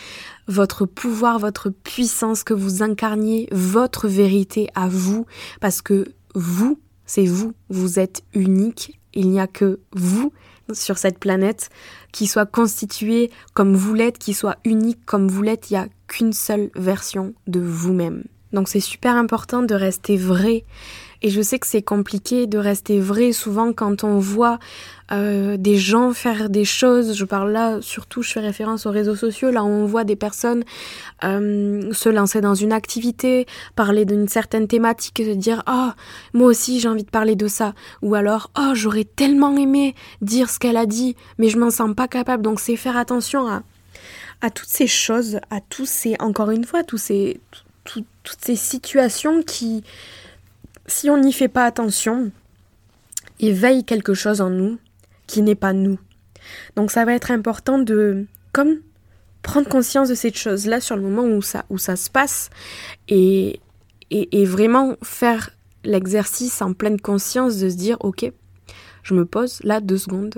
votre 0.47 0.87
pouvoir, 0.87 1.41
votre 1.41 1.71
puissance, 1.71 2.45
que 2.45 2.55
vous 2.55 2.85
incarniez 2.85 3.49
votre 3.51 4.07
vérité 4.07 4.69
à 4.77 4.89
vous, 4.89 5.27
parce 5.61 5.83
que 5.83 6.05
vous, 6.37 6.79
c'est 7.05 7.27
vous, 7.27 7.53
vous 7.69 7.99
êtes 7.99 8.23
unique, 8.33 9.01
il 9.13 9.29
n'y 9.29 9.41
a 9.41 9.49
que 9.49 9.81
vous 9.93 10.33
sur 10.75 10.99
cette 10.99 11.19
planète 11.19 11.71
qui 12.13 12.27
soit 12.27 12.47
constitué 12.47 13.31
comme 13.55 13.75
vous 13.75 13.95
l'êtes, 13.95 14.19
qui 14.19 14.35
soit 14.35 14.59
unique 14.65 15.05
comme 15.07 15.29
vous 15.29 15.43
l'êtes. 15.43 15.71
Il 15.71 15.75
n'y 15.75 15.81
a 15.81 15.89
qu'une 16.09 16.33
seule 16.33 16.71
version 16.75 17.35
de 17.47 17.61
vous-même. 17.61 18.25
Donc 18.53 18.69
c'est 18.69 18.81
super 18.81 19.17
important 19.17 19.63
de 19.63 19.75
rester 19.75 20.17
vrai. 20.17 20.65
Et 21.23 21.29
je 21.29 21.43
sais 21.43 21.59
que 21.59 21.67
c'est 21.67 21.83
compliqué 21.83 22.47
de 22.47 22.57
rester 22.57 22.99
vrai 22.99 23.33
souvent 23.33 23.73
quand 23.73 24.05
on 24.05 24.19
voit 24.19 24.59
euh, 25.13 25.57
des 25.59 25.77
gens 25.77 26.15
faire 26.15 26.49
des 26.49 26.65
choses. 26.65 27.15
Je 27.15 27.25
parle 27.25 27.51
là, 27.51 27.79
surtout, 27.83 28.23
je 28.23 28.33
fais 28.33 28.41
référence 28.41 28.87
aux 28.87 28.91
réseaux 28.91 29.17
sociaux. 29.17 29.51
Là, 29.51 29.63
on 29.63 29.85
voit 29.85 30.05
des 30.05 30.17
personnes 30.17 30.65
euh, 31.25 31.93
se 31.93 32.09
lancer 32.09 32.41
dans 32.41 32.55
une 32.55 32.73
activité, 32.73 33.47
parler 33.77 34.05
d'une 34.05 34.29
certaine 34.29 34.67
thématique 34.67 35.21
se 35.23 35.33
dire 35.33 35.63
ah 35.67 35.95
moi 36.33 36.47
aussi 36.47 36.81
j'ai 36.81 36.89
envie 36.89 37.05
de 37.05 37.11
parler 37.11 37.37
de 37.37 37.49
ça. 37.49 37.75
Ou 38.03 38.15
alors 38.15 38.51
oh 38.59 38.73
j'aurais 38.75 39.05
tellement 39.05 39.57
aimé 39.57 39.95
dire 40.23 40.49
ce 40.49 40.59
qu'elle 40.59 40.77
a 40.77 40.87
dit, 40.87 41.17
mais 41.39 41.49
je 41.49 41.59
m'en 41.59 41.71
sens 41.71 41.95
pas 41.95 42.09
capable. 42.09 42.43
Donc 42.43 42.61
c'est 42.61 42.77
faire 42.77 42.97
attention 42.97 43.47
à 43.47 43.63
à 44.43 44.49
toutes 44.49 44.69
ces 44.69 44.87
choses, 44.87 45.39
à 45.51 45.61
tous 45.61 45.87
ces 45.87 46.17
encore 46.19 46.51
une 46.51 46.65
fois 46.65 46.83
tous 46.83 46.97
ces 46.97 47.41
toutes 47.85 48.07
ces 48.41 48.57
situations 48.57 49.43
qui, 49.43 49.83
si 50.91 51.11
on 51.11 51.19
n'y 51.19 51.33
fait 51.33 51.49
pas 51.49 51.65
attention, 51.65 52.31
éveillent 53.39 53.85
quelque 53.85 54.15
chose 54.15 54.41
en 54.41 54.51
nous 54.51 54.79
qui 55.27 55.43
n'est 55.43 55.55
pas 55.55 55.73
nous. 55.73 55.99
Donc 56.77 56.91
ça 56.91 57.05
va 57.05 57.15
être 57.15 57.31
important 57.31 57.79
de, 57.79 58.27
comme, 58.53 58.81
prendre 59.43 59.69
conscience 59.69 60.09
de 60.09 60.15
cette 60.15 60.37
chose-là 60.37 60.81
sur 60.81 60.97
le 60.97 61.03
moment 61.03 61.25
où 61.25 61.43
ça, 61.43 61.65
où 61.71 61.79
ça 61.79 61.97
se 61.97 62.11
passe 62.11 62.51
et, 63.09 63.61
et, 64.11 64.41
et 64.41 64.45
vraiment 64.45 64.97
faire 65.03 65.51
l'exercice 65.85 66.61
en 66.61 66.75
pleine 66.75 67.01
conscience 67.01 67.59
de 67.59 67.69
se 67.69 67.77
dire, 67.77 67.97
ok, 68.01 68.31
je 69.03 69.15
me 69.15 69.25
pose 69.25 69.61
là 69.63 69.81
deux 69.81 69.99
secondes, 69.99 70.35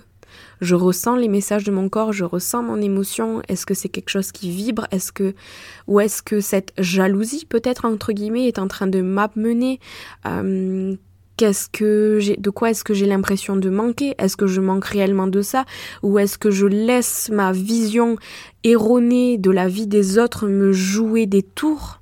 je 0.61 0.75
ressens 0.75 1.17
les 1.17 1.29
messages 1.29 1.65
de 1.65 1.71
mon 1.71 1.89
corps, 1.89 2.12
je 2.12 2.25
ressens 2.25 2.62
mon 2.62 2.81
émotion. 2.81 3.43
Est-ce 3.49 3.67
que 3.67 3.75
c'est 3.75 3.89
quelque 3.89 4.11
chose 4.11 4.33
qui 4.33 4.51
vibre? 4.51 4.87
Est-ce 4.91 5.12
que 5.12 5.35
ou 5.87 6.01
est-ce 6.01 6.23
que 6.23 6.41
cette 6.41 6.73
jalousie 6.79 7.47
peut-être 7.47 7.85
entre 7.85 8.12
guillemets 8.12 8.49
est 8.49 8.59
en 8.59 8.69
train 8.69 8.87
de 8.87 9.01
m'amener? 9.01 9.81
Euh, 10.27 10.97
Qu'est-ce 11.39 11.69
que 11.71 12.19
j'ai 12.21 12.37
de 12.37 12.51
quoi 12.51 12.71
est-ce 12.71 12.85
que 12.85 12.93
j'ai 12.93 13.07
l'impression 13.07 13.57
de 13.57 13.71
manquer? 13.71 14.15
Est-ce 14.19 14.37
que 14.37 14.47
je 14.47 14.61
manque 14.61 14.85
réellement 14.85 15.27
de 15.27 15.41
ça? 15.41 15.65
Ou 16.03 16.19
est-ce 16.19 16.37
que 16.37 16.51
je 16.51 16.67
laisse 16.67 17.31
ma 17.33 17.53
vision 17.53 18.17
erronée 18.65 19.39
de 19.39 19.51
la 19.51 19.67
vie 19.67 19.87
des 19.87 20.19
autres 20.19 20.47
me 20.47 20.73
jouer 20.73 21.25
des 21.27 21.43
tours? 21.43 22.01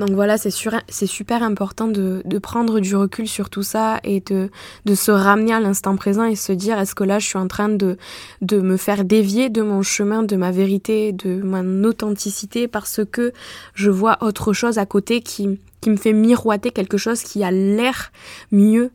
Donc 0.00 0.12
voilà, 0.12 0.38
c'est 0.38 1.06
super 1.06 1.42
important 1.42 1.86
de, 1.86 2.22
prendre 2.38 2.80
du 2.80 2.96
recul 2.96 3.28
sur 3.28 3.50
tout 3.50 3.62
ça 3.62 4.00
et 4.02 4.20
de, 4.20 4.48
se 4.94 5.10
ramener 5.10 5.52
à 5.52 5.60
l'instant 5.60 5.94
présent 5.94 6.24
et 6.24 6.36
se 6.36 6.52
dire 6.52 6.78
est-ce 6.78 6.94
que 6.94 7.04
là 7.04 7.18
je 7.18 7.26
suis 7.26 7.38
en 7.38 7.48
train 7.48 7.68
de, 7.68 7.98
de 8.40 8.60
me 8.60 8.78
faire 8.78 9.04
dévier 9.04 9.50
de 9.50 9.60
mon 9.60 9.82
chemin, 9.82 10.22
de 10.22 10.36
ma 10.36 10.52
vérité, 10.52 11.12
de 11.12 11.42
mon 11.42 11.84
authenticité 11.84 12.66
parce 12.66 13.02
que 13.12 13.34
je 13.74 13.90
vois 13.90 14.16
autre 14.22 14.54
chose 14.54 14.78
à 14.78 14.86
côté 14.86 15.20
qui, 15.20 15.60
qui 15.82 15.90
me 15.90 15.96
fait 15.96 16.14
miroiter 16.14 16.70
quelque 16.70 16.96
chose 16.96 17.22
qui 17.22 17.44
a 17.44 17.50
l'air 17.50 18.10
mieux 18.50 18.92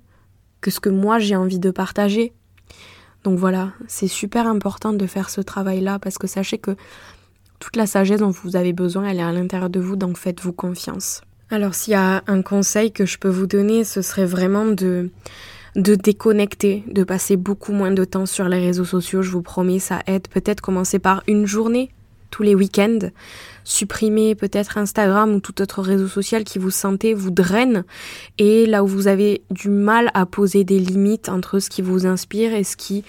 que 0.60 0.72
ce 0.72 0.80
que 0.80 0.90
moi 0.90 1.20
j'ai 1.20 1.36
envie 1.36 1.60
de 1.60 1.70
partager. 1.70 2.34
Donc 3.24 3.38
voilà, 3.38 3.74
c'est 3.88 4.08
super 4.08 4.48
important 4.48 4.92
de 4.92 5.06
faire 5.06 5.30
ce 5.30 5.42
travail-là 5.42 6.00
parce 6.00 6.18
que 6.18 6.26
sachez 6.26 6.58
que 6.58 6.76
toute 7.60 7.76
la 7.76 7.88
sagesse 7.88 8.20
dont 8.20 8.32
vous 8.32 8.56
avez 8.56 8.74
besoin, 8.74 9.08
elle 9.08 9.20
est 9.20 9.24
à 9.24 9.32
l'intérieur 9.32 9.70
de 9.70 9.80
vous, 9.80 9.96
donc 9.96 10.18
faites-vous 10.18 10.54
confiance. 10.54 11.22
Alors 11.50 11.76
s'il 11.76 11.94
y 11.94 11.96
a 11.96 12.24
un 12.28 12.42
conseil 12.42 12.92
que 12.92 13.06
je 13.06 13.18
peux 13.18 13.30
vous 13.30 13.48
donner, 13.48 13.84
ce 13.84 14.02
serait 14.02 14.26
vraiment 14.26 14.66
de 14.66 15.10
de 15.76 15.96
déconnecter, 15.96 16.84
de 16.88 17.04
passer 17.04 17.36
beaucoup 17.36 17.74
moins 17.74 17.92
de 17.92 18.06
temps 18.06 18.26
sur 18.26 18.48
les 18.48 18.60
réseaux 18.60 18.86
sociaux, 18.86 19.22
je 19.22 19.32
vous 19.32 19.42
promets, 19.42 19.80
ça 19.80 20.02
aide. 20.08 20.28
Peut-être 20.30 20.62
commencer 20.62 21.00
par 21.00 21.22
une 21.28 21.46
journée 21.46 21.92
tous 22.32 22.44
les 22.44 22.56
week-ends, 22.56 23.10
supprimer 23.66 24.36
peut-être 24.36 24.78
Instagram 24.78 25.36
ou 25.36 25.40
tout 25.42 25.62
autre 25.62 25.82
réseau 25.82 26.08
social 26.08 26.46
qui 26.46 26.60
vous 26.60 26.72
sentez 26.72 27.14
vous 27.14 27.32
draine 27.32 27.84
et 28.38 28.66
là 28.66 28.84
où 28.84 28.88
vous 28.88 29.08
avez 29.08 29.42
du 29.52 29.70
mal 29.70 30.12
à 30.14 30.26
poser 30.26 30.64
des 30.64 30.80
limites 30.80 31.28
entre 31.28 31.60
ce 31.60 31.70
qui 31.70 31.82
vous 31.82 32.06
inspire 32.06 32.54
et 32.54 32.64
ce 32.64 32.78
qui 32.78 33.04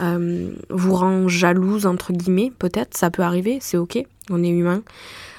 euh, 0.00 0.50
vous 0.70 0.94
rend 0.94 1.26
jalouse 1.28 1.86
entre 1.86 2.12
guillemets, 2.12 2.52
peut-être, 2.56 2.96
ça 2.96 3.10
peut 3.10 3.22
arriver, 3.22 3.58
c'est 3.60 3.78
ok, 3.78 4.04
on 4.30 4.44
est 4.44 4.48
humain. 4.48 4.82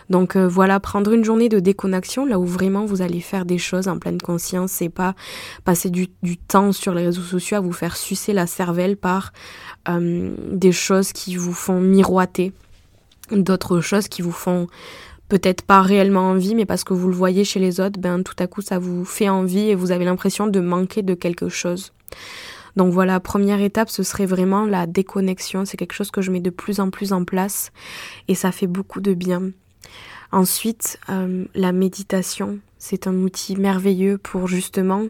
Donc 0.09 0.35
euh, 0.35 0.47
voilà, 0.47 0.79
prendre 0.79 1.13
une 1.13 1.23
journée 1.23 1.49
de 1.49 1.59
déconnexion, 1.59 2.25
là 2.25 2.39
où 2.39 2.45
vraiment 2.45 2.85
vous 2.85 3.01
allez 3.01 3.21
faire 3.21 3.45
des 3.45 3.57
choses 3.57 3.87
en 3.87 3.97
pleine 3.97 4.21
conscience 4.21 4.81
et 4.81 4.89
pas 4.89 5.15
passer 5.63 5.89
du, 5.89 6.07
temps 6.47 6.71
sur 6.71 6.93
les 6.93 7.05
réseaux 7.05 7.21
sociaux 7.21 7.57
à 7.57 7.61
vous 7.61 7.71
faire 7.71 7.95
sucer 7.95 8.33
la 8.33 8.47
cervelle 8.47 8.97
par 8.97 9.33
euh, 9.87 10.33
des 10.51 10.71
choses 10.71 11.13
qui 11.13 11.35
vous 11.35 11.53
font 11.53 11.79
miroiter 11.79 12.51
d'autres 13.31 13.81
choses 13.81 14.07
qui 14.07 14.21
vous 14.21 14.31
font 14.31 14.67
peut-être 15.29 15.63
pas 15.63 15.81
réellement 15.81 16.29
envie, 16.29 16.55
mais 16.55 16.65
parce 16.65 16.83
que 16.83 16.93
vous 16.93 17.07
le 17.07 17.15
voyez 17.15 17.43
chez 17.43 17.59
les 17.59 17.79
autres, 17.79 17.99
ben 17.99 18.21
tout 18.23 18.35
à 18.39 18.47
coup 18.47 18.61
ça 18.61 18.77
vous 18.77 19.05
fait 19.05 19.29
envie 19.29 19.69
et 19.69 19.75
vous 19.75 19.91
avez 19.91 20.05
l'impression 20.05 20.47
de 20.47 20.59
manquer 20.59 21.01
de 21.01 21.13
quelque 21.13 21.49
chose. 21.49 21.93
Donc 22.75 22.91
voilà, 22.91 23.19
première 23.19 23.61
étape, 23.61 23.89
ce 23.89 24.03
serait 24.03 24.25
vraiment 24.25 24.65
la 24.65 24.87
déconnexion. 24.87 25.65
C'est 25.65 25.77
quelque 25.77 25.93
chose 25.93 26.11
que 26.11 26.21
je 26.21 26.31
mets 26.31 26.39
de 26.39 26.49
plus 26.49 26.79
en 26.79 26.89
plus 26.89 27.13
en 27.13 27.23
place 27.23 27.71
et 28.27 28.35
ça 28.35 28.51
fait 28.51 28.67
beaucoup 28.67 28.99
de 28.99 29.13
bien. 29.13 29.51
Ensuite, 30.31 30.99
euh, 31.09 31.45
la 31.53 31.71
méditation, 31.71 32.57
c'est 32.79 33.05
un 33.05 33.13
outil 33.13 33.55
merveilleux 33.55 34.17
pour 34.17 34.47
justement 34.47 35.05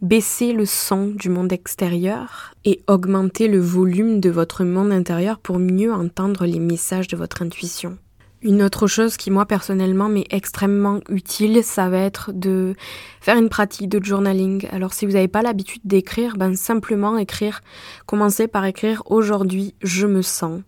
baisser 0.00 0.52
le 0.52 0.66
son 0.66 1.08
du 1.08 1.28
monde 1.28 1.52
extérieur 1.52 2.54
et 2.64 2.82
augmenter 2.86 3.48
le 3.48 3.58
volume 3.58 4.20
de 4.20 4.30
votre 4.30 4.64
monde 4.64 4.92
intérieur 4.92 5.38
pour 5.38 5.58
mieux 5.58 5.92
entendre 5.92 6.46
les 6.46 6.60
messages 6.60 7.08
de 7.08 7.16
votre 7.16 7.42
intuition. 7.42 7.98
Une 8.40 8.62
autre 8.62 8.86
chose 8.86 9.16
qui 9.16 9.32
moi 9.32 9.46
personnellement 9.46 10.08
m'est 10.08 10.28
extrêmement 10.30 11.00
utile, 11.08 11.64
ça 11.64 11.88
va 11.88 11.98
être 11.98 12.30
de 12.32 12.74
faire 13.20 13.36
une 13.36 13.48
pratique 13.48 13.88
de 13.88 14.02
journaling. 14.02 14.68
Alors 14.70 14.94
si 14.94 15.06
vous 15.06 15.12
n'avez 15.12 15.26
pas 15.26 15.42
l'habitude 15.42 15.82
d'écrire, 15.84 16.36
ben 16.36 16.54
simplement 16.54 17.18
écrire, 17.18 17.62
commencez 18.06 18.46
par 18.46 18.64
écrire 18.64 19.02
aujourd'hui 19.06 19.74
je 19.82 20.06
me 20.06 20.22
sens. 20.22 20.60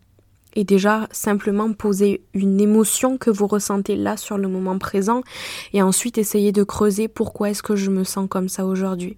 Et 0.54 0.64
déjà 0.64 1.08
simplement 1.12 1.72
poser 1.72 2.22
une 2.34 2.60
émotion 2.60 3.18
que 3.18 3.30
vous 3.30 3.46
ressentez 3.46 3.96
là 3.96 4.16
sur 4.16 4.36
le 4.36 4.48
moment 4.48 4.78
présent 4.78 5.22
et 5.72 5.82
ensuite 5.82 6.18
essayer 6.18 6.52
de 6.52 6.64
creuser 6.64 7.08
pourquoi 7.08 7.50
est-ce 7.50 7.62
que 7.62 7.76
je 7.76 7.90
me 7.90 8.04
sens 8.04 8.26
comme 8.28 8.48
ça 8.48 8.66
aujourd'hui. 8.66 9.16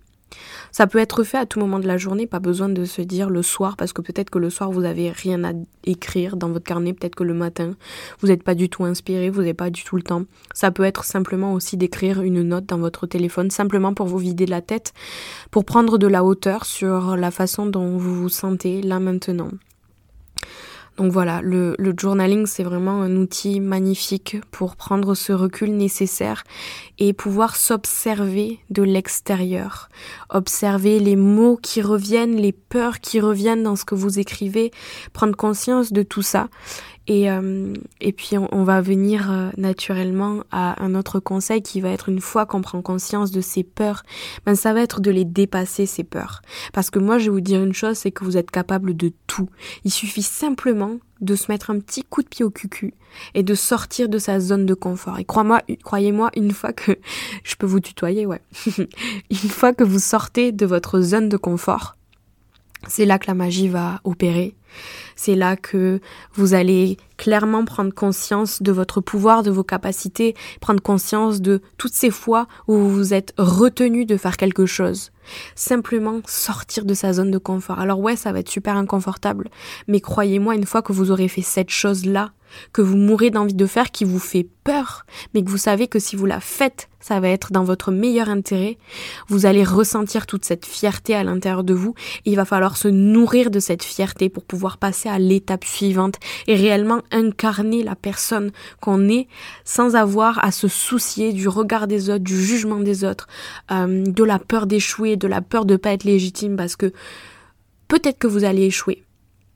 Ça 0.70 0.86
peut 0.86 0.98
être 0.98 1.24
fait 1.24 1.38
à 1.38 1.46
tout 1.46 1.60
moment 1.60 1.78
de 1.78 1.86
la 1.86 1.98
journée, 1.98 2.26
pas 2.26 2.40
besoin 2.40 2.68
de 2.68 2.84
se 2.84 3.02
dire 3.02 3.30
le 3.30 3.42
soir, 3.42 3.76
parce 3.76 3.92
que 3.92 4.00
peut-être 4.00 4.30
que 4.30 4.38
le 4.38 4.50
soir 4.50 4.70
vous 4.70 4.84
avez 4.84 5.10
rien 5.10 5.44
à 5.44 5.52
écrire 5.84 6.36
dans 6.36 6.48
votre 6.48 6.64
carnet, 6.64 6.92
peut-être 6.92 7.14
que 7.14 7.24
le 7.24 7.34
matin 7.34 7.74
vous 8.20 8.28
n'êtes 8.28 8.42
pas 8.42 8.54
du 8.54 8.68
tout 8.68 8.84
inspiré, 8.84 9.30
vous 9.30 9.40
n'avez 9.40 9.54
pas 9.54 9.70
du 9.70 9.84
tout 9.84 9.96
le 9.96 10.02
temps. 10.02 10.24
Ça 10.54 10.70
peut 10.70 10.84
être 10.84 11.04
simplement 11.04 11.52
aussi 11.52 11.76
d'écrire 11.76 12.22
une 12.22 12.42
note 12.42 12.66
dans 12.66 12.78
votre 12.78 13.06
téléphone, 13.06 13.50
simplement 13.50 13.94
pour 13.94 14.06
vous 14.06 14.18
vider 14.18 14.46
la 14.46 14.62
tête, 14.62 14.92
pour 15.50 15.64
prendre 15.64 15.98
de 15.98 16.06
la 16.06 16.24
hauteur 16.24 16.64
sur 16.64 17.16
la 17.16 17.30
façon 17.30 17.66
dont 17.66 17.96
vous 17.96 18.14
vous 18.14 18.28
sentez 18.28 18.82
là 18.82 19.00
maintenant. 19.00 19.50
Donc 20.99 21.11
voilà, 21.11 21.40
le, 21.42 21.75
journaling, 21.96 22.46
c'est 22.46 22.62
vraiment 22.62 23.00
un 23.00 23.16
outil 23.16 23.61
magnifique 23.61 24.37
pour 24.50 24.76
prendre 24.76 25.14
ce 25.14 25.32
recul 25.32 25.75
nécessaire 25.75 26.44
et 26.99 27.14
pouvoir 27.14 27.56
s'observer 27.56 28.61
de 28.68 28.82
l'extérieur. 28.82 29.88
Observer 30.28 31.00
les 31.00 31.16
mots 31.16 31.58
qui 31.61 31.80
reviennent, 31.80 32.37
les 32.37 32.52
peurs 32.52 33.00
qui 33.00 33.20
reviennent 33.20 33.62
dans 33.62 33.76
ce 33.76 33.87
que 33.87 33.94
vous 33.94 34.18
écrivez, 34.18 34.70
prendre 35.14 35.34
conscience 35.34 35.92
de 35.92 36.02
tout 36.02 36.22
ça 36.22 36.49
et, 37.09 37.30
euh, 37.30 37.75
et 38.00 38.12
puis 38.12 38.37
on, 38.38 38.64
va 38.64 38.80
venir 38.80 39.30
euh, 39.30 39.50
naturellement 39.56 40.44
à 40.52 40.82
un 40.82 40.94
autre 40.94 41.18
conseil 41.18 41.61
qui 41.61 41.80
va 41.80 41.88
être 41.88 42.09
une 42.09 42.21
fois 42.21 42.47
qu'on 42.47 42.61
prend 42.61 42.80
conscience 42.80 43.32
de 43.32 43.40
ses 43.40 43.64
peurs, 43.64 44.04
ben 44.47 44.54
ça 44.54 44.73
va 44.73 44.82
être 44.82 45.00
de 45.00 45.11
les 45.11 45.25
dépasser 45.25 45.87
ces 45.87 46.04
peurs. 46.04 46.42
Parce 46.73 46.90
que 46.90 47.00
moi 47.00 47.18
je 47.18 47.25
vais 47.25 47.30
vous 47.30 47.40
dire 47.40 47.62
une 47.62 47.75
chose, 47.75 47.99
c'est 47.99 48.12
que 48.12 48.25
vous 48.25 48.37
êtes 48.37 48.52
capable 48.52 48.97
de 48.97 49.12
tout. 49.26 49.49
Il 49.85 49.90
suffit 49.90 50.23
simplement 50.23 50.99
de 51.21 51.35
se 51.35 51.50
mettre 51.50 51.71
un 51.71 51.78
petit 51.80 52.04
coup 52.04 52.23
de 52.23 52.28
pied 52.28 52.44
au 52.44 52.50
cucu 52.50 52.94
et 53.35 53.42
de 53.42 53.54
sortir 53.54 54.09
de 54.09 54.18
sa 54.18 54.38
zone 54.38 54.66
de 54.66 54.75
confort. 54.75 55.18
Et 55.18 55.25
croyez-moi, 55.25 55.62
croyez-moi, 55.82 56.30
une 56.37 56.52
fois 56.52 56.73
que 56.73 56.99
je 57.44 57.56
peux 57.56 57.66
vous 57.66 57.80
tutoyer, 57.80 58.26
ouais, 58.26 58.40
une 58.76 59.37
fois 59.37 59.73
que 59.73 59.85
vous 59.85 59.99
sortez 59.99 60.52
de 60.52 60.66
votre 60.66 61.00
zone 61.00 61.28
de 61.28 61.37
confort, 61.37 61.97
c'est 62.88 63.06
là 63.06 63.18
que 63.18 63.26
la 63.26 63.35
magie 63.35 63.68
va 63.68 64.00
opérer. 64.04 64.54
C'est 65.17 65.35
là 65.35 65.57
que 65.57 66.00
vous 66.35 66.55
allez 66.55 66.97
clairement 67.17 67.64
prendre 67.64 67.93
conscience 67.95 68.62
de 68.62 68.73
votre 68.73 69.00
pouvoir, 69.00 69.43
de 69.43 69.50
vos 69.50 69.62
capacités, 69.62 70.35
prendre 70.61 70.83
conscience 70.83 71.41
de 71.41 71.61
toutes 71.79 71.95
ces 71.95 72.11
fois 72.11 72.49
où 72.67 72.75
vous 72.75 72.91
vous 72.91 73.14
êtes 73.14 73.33
retenu 73.38 74.05
de 74.05 74.17
faire 74.17 74.37
quelque 74.37 74.67
chose. 74.67 75.12
Simplement 75.55 76.21
sortir 76.26 76.85
de 76.85 76.95
sa 76.95 77.12
zone 77.12 77.31
de 77.31 77.38
confort. 77.38 77.79
Alors 77.79 78.00
ouais, 78.00 78.17
ça 78.17 78.33
va 78.33 78.41
être 78.41 78.50
super 78.50 78.76
inconfortable, 78.76 79.50
mais 79.87 80.00
croyez-moi, 80.00 80.55
une 80.55 80.67
fois 80.67 80.83
que 80.83 80.93
vous 80.93 81.11
aurez 81.11 81.29
fait 81.29 81.43
cette 81.43 81.71
chose-là, 81.71 82.33
que 82.73 82.82
vous 82.82 82.97
mourrez 82.97 83.30
d'envie 83.30 83.54
de 83.54 83.66
faire, 83.66 83.90
qui 83.90 84.04
vous 84.04 84.18
fait 84.18 84.47
peur, 84.64 85.06
mais 85.35 85.42
que 85.42 85.50
vous 85.50 85.59
savez 85.59 85.88
que 85.88 85.99
si 85.99 86.16
vous 86.16 86.26
la 86.26 86.40
faites, 86.40 86.88
ça 87.00 87.18
va 87.21 87.28
être 87.28 87.52
dans 87.52 87.64
votre 87.64 87.90
meilleur 87.90 88.28
intérêt, 88.28 88.78
vous 89.28 89.44
allez 89.44 89.64
ressentir 89.64 90.26
toute 90.26 90.44
cette 90.44 90.64
fierté 90.64 91.14
à 91.14 91.25
l'intérieur 91.25 91.64
de 91.64 91.75
vous, 91.75 91.94
et 92.25 92.30
il 92.30 92.37
va 92.37 92.44
falloir 92.44 92.76
se 92.76 92.88
nourrir 92.88 93.50
de 93.50 93.59
cette 93.59 93.82
fierté 93.82 94.28
pour 94.28 94.44
pouvoir 94.44 94.78
passer 94.78 95.09
à 95.09 95.18
l'étape 95.18 95.64
suivante 95.64 96.16
et 96.47 96.54
réellement 96.54 97.02
incarner 97.11 97.82
la 97.82 97.97
personne 97.97 98.52
qu'on 98.80 99.09
est 99.09 99.26
sans 99.64 99.97
avoir 99.97 100.42
à 100.44 100.52
se 100.52 100.68
soucier 100.68 101.32
du 101.32 101.49
regard 101.49 101.87
des 101.87 102.09
autres, 102.09 102.25
du 102.25 102.40
jugement 102.40 102.80
des 102.80 103.04
autres, 103.04 103.26
euh, 103.71 104.04
de 104.06 104.25
la 104.25 104.38
peur 104.38 104.66
d'échouer, 104.66 105.16
de 105.16 105.26
la 105.26 105.40
peur 105.40 105.64
de 105.64 105.76
pas 105.76 105.92
être 105.92 106.04
légitime, 106.04 106.56
parce 106.56 106.76
que 106.76 106.92
peut-être 107.88 108.18
que 108.18 108.28
vous 108.28 108.44
allez 108.44 108.62
échouer, 108.62 109.02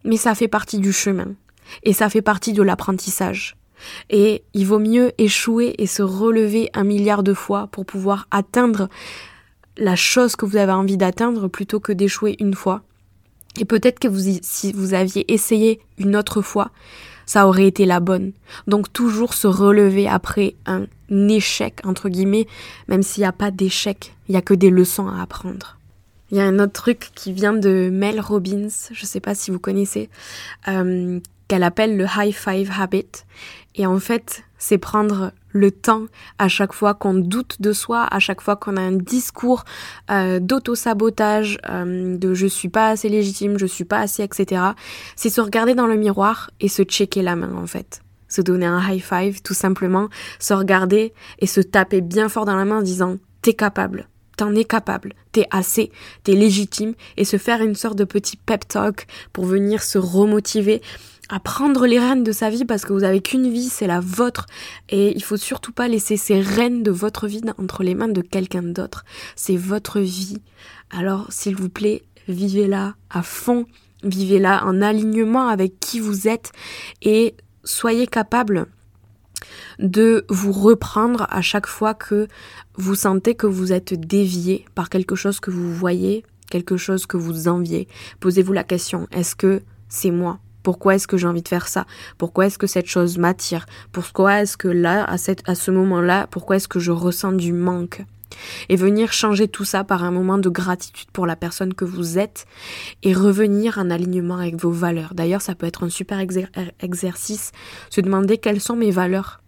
mais 0.05 0.17
ça 0.17 0.35
fait 0.35 0.49
partie 0.49 0.79
du 0.79 0.93
chemin 0.93 1.35
et 1.83 1.93
ça 1.93 2.09
fait 2.09 2.23
partie 2.23 2.53
de 2.53 2.63
l'apprentissage. 2.63 3.57
Et 4.11 4.43
il 4.55 4.67
vaut 4.67 4.79
mieux 4.79 5.13
échouer 5.19 5.75
et 5.79 5.87
se 5.87 6.03
relever 6.03 6.71
un 6.75 6.85
milliard 6.85 7.23
de 7.23 7.35
fois 7.35 7.69
pour 7.69 7.85
pouvoir 7.85 8.27
atteindre 8.31 8.89
la 9.77 9.97
chose 9.97 10.37
que 10.37 10.47
vous 10.47 10.57
avez 10.57 10.73
envie 10.73 10.97
d'atteindre 10.97 11.49
plutôt 11.49 11.81
que 11.81 11.93
d'échouer 11.93 12.37
une 12.41 12.55
fois. 12.55 12.83
Et 13.59 13.65
peut-être 13.65 13.99
que 13.99 14.09
vous, 14.09 14.39
si 14.43 14.73
vous 14.73 14.95
aviez 14.95 15.31
essayé 15.33 15.81
une 15.99 16.17
autre 16.17 16.43
fois, 16.43 16.71
ça 17.27 17.49
aurait 17.49 17.67
été 17.67 17.87
la 17.87 18.01
bonne. 18.01 18.33
Donc 18.67 18.93
toujours 18.93 19.35
se 19.35 19.47
relever 19.47 20.09
après 20.09 20.55
un 20.67 20.87
échec, 21.11 21.81
entre 21.85 22.09
guillemets, 22.09 22.47
même 22.89 23.03
s'il 23.03 23.23
n'y 23.23 23.27
a 23.27 23.33
pas 23.33 23.51
d'échec, 23.51 24.15
il 24.29 24.33
n'y 24.33 24.39
a 24.39 24.43
que 24.43 24.55
des 24.55 24.71
leçons 24.71 25.09
à 25.09 25.21
apprendre. 25.21 25.79
Il 26.31 26.39
y 26.39 26.41
a 26.41 26.45
un 26.45 26.59
autre 26.59 26.73
truc 26.73 27.11
qui 27.15 27.33
vient 27.33 27.53
de 27.53 27.89
Mel 27.93 28.21
Robbins, 28.21 28.69
je 28.91 29.01
ne 29.01 29.07
sais 29.07 29.21
pas 29.21 29.35
si 29.35 29.51
vous 29.51 29.61
connaissez, 29.61 30.09
euh, 30.69 31.21
qu'elle 31.49 31.63
appelle 31.63 31.97
le 31.97 32.05
High 32.05 32.35
Five 32.35 32.71
Habit. 32.79 33.25
Et 33.75 33.87
en 33.87 33.99
fait, 33.99 34.45
c'est 34.59 34.79
prendre 34.79 35.33
le 35.57 35.71
temps 35.71 36.07
à 36.39 36.49
chaque 36.49 36.73
fois 36.73 36.95
qu'on 36.95 37.15
doute 37.15 37.61
de 37.61 37.73
soi, 37.73 38.07
à 38.11 38.19
chaque 38.19 38.41
fois 38.41 38.57
qu'on 38.57 38.77
a 38.77 38.81
un 38.81 38.93
discours 38.93 39.65
euh, 40.11 40.39
d'auto-sabotage, 40.41 41.59
euh, 41.69 42.17
de 42.17 42.35
je 42.35 42.47
suis 42.47 42.69
pas 42.69 42.91
assez 42.91 43.09
légitime, 43.09 43.59
je 43.59 43.67
suis 43.67 43.85
pas 43.85 44.01
assez, 44.01 44.23
etc. 44.23 44.63
C'est 45.15 45.31
se 45.31 45.41
regarder 45.41 45.75
dans 45.75 45.87
le 45.87 45.97
miroir 45.97 46.51
et 46.61 46.69
se 46.69 46.83
checker 46.83 47.23
la 47.23 47.37
main 47.37 47.55
en 47.55 47.67
fait. 47.67 48.03
Se 48.29 48.43
donner 48.43 48.67
un 48.67 48.81
high 48.81 49.03
five, 49.03 49.41
tout 49.43 49.55
simplement, 49.55 50.09
se 50.39 50.53
regarder 50.53 51.13
et 51.39 51.47
se 51.47 51.61
taper 51.61 52.01
bien 52.01 52.29
fort 52.29 52.45
dans 52.45 52.57
la 52.57 52.65
main 52.65 52.79
en 52.79 52.83
disant 52.83 53.17
t'es 53.41 53.55
capable, 53.55 54.09
t'en 54.37 54.55
es 54.55 54.65
capable, 54.65 55.15
t'es 55.33 55.47
assez, 55.51 55.91
t'es 56.25 56.35
légitime, 56.35 56.95
et 57.17 57.25
se 57.25 57.37
faire 57.37 57.63
une 57.63 57.75
sorte 57.75 57.97
de 57.97 58.05
petit 58.05 58.37
pep 58.37 58.67
talk 58.67 59.07
pour 59.33 59.47
venir 59.47 59.83
se 59.83 59.99
remotiver 59.99 60.83
à 61.29 61.41
prendre 61.41 61.87
les 61.87 61.99
rênes 61.99 62.23
de 62.23 62.33
sa 62.33 62.51
vie 62.51 62.65
parce 62.65 62.85
que 62.85 62.93
vous 62.93 63.05
avez 63.05 63.21
qu'une 63.21 63.51
vie, 63.51 63.69
c'est 63.69 63.87
la 63.87 64.01
vôtre 64.01 64.47
et 64.89 65.15
il 65.17 65.23
faut 65.23 65.37
surtout 65.37 65.73
pas 65.73 65.89
laisser 65.89 66.17
ces 66.17 66.41
rênes 66.41 66.83
de 66.83 66.91
votre 66.91 67.27
vie 67.27 67.43
entre 67.59 67.83
les 67.83 67.95
mains 67.95 68.09
de 68.09 68.21
quelqu'un 68.21 68.63
d'autre. 68.63 69.05
C'est 69.35 69.57
votre 69.57 70.01
vie. 70.01 70.41
Alors, 70.91 71.27
s'il 71.31 71.57
vous 71.57 71.69
plaît, 71.69 72.03
vivez-la 72.29 72.95
à 73.11 73.23
fond, 73.23 73.67
vivez-la 74.05 74.65
en 74.65 74.83
alignement 74.83 75.49
avec 75.49 75.81
qui 75.81 76.01
vous 76.01 76.29
êtes 76.29 76.53
et 77.03 77.35
soyez 77.65 78.07
capable 78.07 78.67
de 79.79 80.25
vous 80.29 80.53
reprendre 80.53 81.27
à 81.29 81.43
chaque 81.43 81.67
fois 81.67 81.95
que 81.95 82.29
vous 82.77 82.95
sentez 82.95 83.35
que 83.35 83.47
vous 83.47 83.73
êtes 83.73 83.95
dévié 83.95 84.65
par 84.75 84.89
quelque 84.89 85.15
chose 85.15 85.41
que 85.41 85.51
vous 85.51 85.75
voyez, 85.75 86.25
quelque 86.51 86.77
chose 86.77 87.07
que 87.07 87.17
vous 87.17 87.49
enviez. 87.49 87.89
Posez-vous 88.21 88.53
la 88.53 88.65
question, 88.65 89.07
est-ce 89.11 89.35
que 89.35 89.63
c'est 89.89 90.11
moi? 90.11 90.41
Pourquoi 90.67 90.97
est-ce 90.97 91.07
que 91.07 91.17
j'ai 91.17 91.29
envie 91.29 91.45
de 91.45 91.49
faire 91.49 91.69
ça? 91.69 91.87
Pourquoi 92.19 92.47
est-ce 92.47 92.59
que 92.59 92.67
cette 92.67 92.89
chose 92.89 93.19
m'attire? 93.19 93.67
Pourquoi 93.93 94.43
est-ce 94.43 94.57
que 94.57 94.67
là, 94.67 95.05
à, 95.05 95.17
cette, 95.17 95.49
à 95.49 95.55
ce 95.55 95.71
moment-là, 95.71 96.27
pourquoi 96.29 96.57
est-ce 96.57 96.67
que 96.67 96.81
je 96.81 96.91
ressens 96.91 97.31
du 97.31 97.53
manque? 97.53 98.05
Et 98.69 98.75
venir 98.75 99.13
changer 99.13 99.47
tout 99.47 99.65
ça 99.65 99.85
par 99.85 100.03
un 100.03 100.11
moment 100.11 100.39
de 100.39 100.49
gratitude 100.49 101.09
pour 101.13 101.25
la 101.25 101.37
personne 101.37 101.73
que 101.73 101.85
vous 101.85 102.19
êtes 102.19 102.47
et 103.05 103.13
revenir 103.13 103.79
en 103.79 103.91
alignement 103.91 104.39
avec 104.39 104.57
vos 104.57 104.73
valeurs. 104.73 105.15
D'ailleurs, 105.15 105.41
ça 105.41 105.55
peut 105.55 105.67
être 105.67 105.85
un 105.85 105.89
super 105.89 106.19
exercice, 106.81 107.53
se 107.89 108.01
demander 108.01 108.37
quelles 108.37 108.61
sont 108.61 108.75
mes 108.75 108.91
valeurs, 108.91 109.43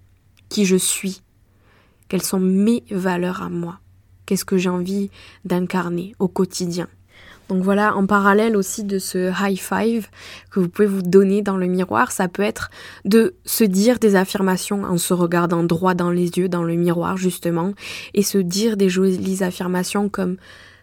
qui 0.49 0.67
je 0.67 0.77
suis, 0.77 1.23
quelles 2.07 2.23
sont 2.23 2.39
mes 2.39 2.85
valeurs 2.93 3.43
à 3.43 3.49
moi, 3.49 3.81
qu'est-ce 4.25 4.45
que 4.45 4.57
j'ai 4.57 4.71
envie 4.71 5.11
d'incarner 5.45 6.15
au 6.21 6.29
quotidien? 6.29 6.87
Donc 7.49 7.63
voilà, 7.63 7.97
en 7.97 8.07
parallèle 8.07 8.57
aussi 8.57 8.85
de 8.85 8.99
ce 8.99 9.33
high 9.41 9.59
five 9.59 10.09
que 10.51 10.61
vous 10.61 10.69
pouvez 10.69 10.87
vous 10.87 11.03
donner 11.03 11.41
dans 11.41 11.57
le 11.57 11.67
miroir, 11.67 12.13
ça 12.13 12.29
peut 12.29 12.43
être 12.43 12.71
de 13.07 13.35
se 13.45 13.65
dire 13.65 13.99
des 13.99 14.17
affirmations 14.17 14.85
en 14.85 14.99
se 14.99 15.15
regardant 15.15 15.65
droit 15.65 15.95
dans 15.95 16.11
les 16.11 16.29
yeux, 16.39 16.49
dans 16.49 16.63
le 16.63 16.75
miroir 16.75 17.17
justement, 17.17 17.73
et 18.13 18.23
se 18.23 18.39
dire 18.39 18.77
des 18.77 18.91
jolies 18.91 19.43
affirmations 19.43 20.11
comme 20.11 20.37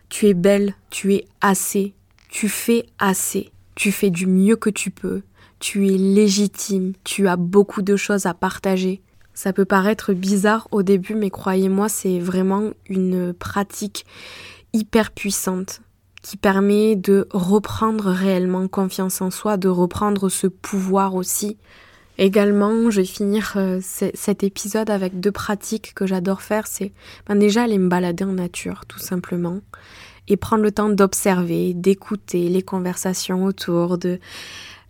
tu 0.09 0.27
es 0.27 0.33
belle, 0.33 0.73
tu 0.89 1.13
es 1.13 1.25
assez, 1.41 1.93
tu 2.29 2.49
fais 2.49 2.85
assez, 2.97 3.51
tu 3.75 3.91
fais 3.91 4.09
du 4.09 4.25
mieux 4.25 4.55
que 4.55 4.71
tu 4.71 4.89
peux, 4.89 5.21
tu 5.59 5.87
es 5.87 5.97
légitime, 5.97 6.93
tu 7.03 7.27
as 7.27 7.37
beaucoup 7.37 7.83
de 7.83 7.95
choses 7.95 8.25
à 8.25 8.33
partager. 8.33 9.01
Ça 9.33 9.51
peut 9.51 9.65
paraître 9.65 10.13
bizarre 10.13 10.67
au 10.71 10.81
début, 10.81 11.13
mais 11.13 11.29
croyez-moi, 11.29 11.89
c'est 11.89 12.19
vraiment 12.19 12.71
une 12.87 13.33
pratique 13.33 14.05
hyper 14.73 15.11
puissante 15.11 15.81
qui 16.25 16.37
permet 16.37 16.95
de 16.95 17.27
reprendre 17.29 18.09
réellement 18.09 18.67
confiance 18.67 19.21
en 19.21 19.29
soi, 19.29 19.57
de 19.57 19.67
reprendre 19.67 20.27
ce 20.27 20.47
pouvoir 20.47 21.13
aussi. 21.13 21.55
Également, 22.17 22.89
je 22.89 23.01
vais 23.01 23.05
finir 23.05 23.53
euh, 23.57 23.79
cet 23.79 24.41
épisode 24.43 24.89
avec 24.89 25.19
deux 25.19 25.31
pratiques 25.31 25.93
que 25.93 26.07
j'adore 26.07 26.41
faire. 26.41 26.65
C'est 26.65 26.93
ben 27.27 27.35
déjà 27.35 27.61
aller 27.61 27.77
me 27.77 27.89
balader 27.89 28.23
en 28.23 28.31
nature, 28.31 28.85
tout 28.87 28.97
simplement, 28.97 29.59
et 30.27 30.35
prendre 30.35 30.63
le 30.63 30.71
temps 30.71 30.89
d'observer, 30.89 31.75
d'écouter 31.75 32.49
les 32.49 32.63
conversations 32.63 33.45
autour, 33.45 33.99
de 33.99 34.19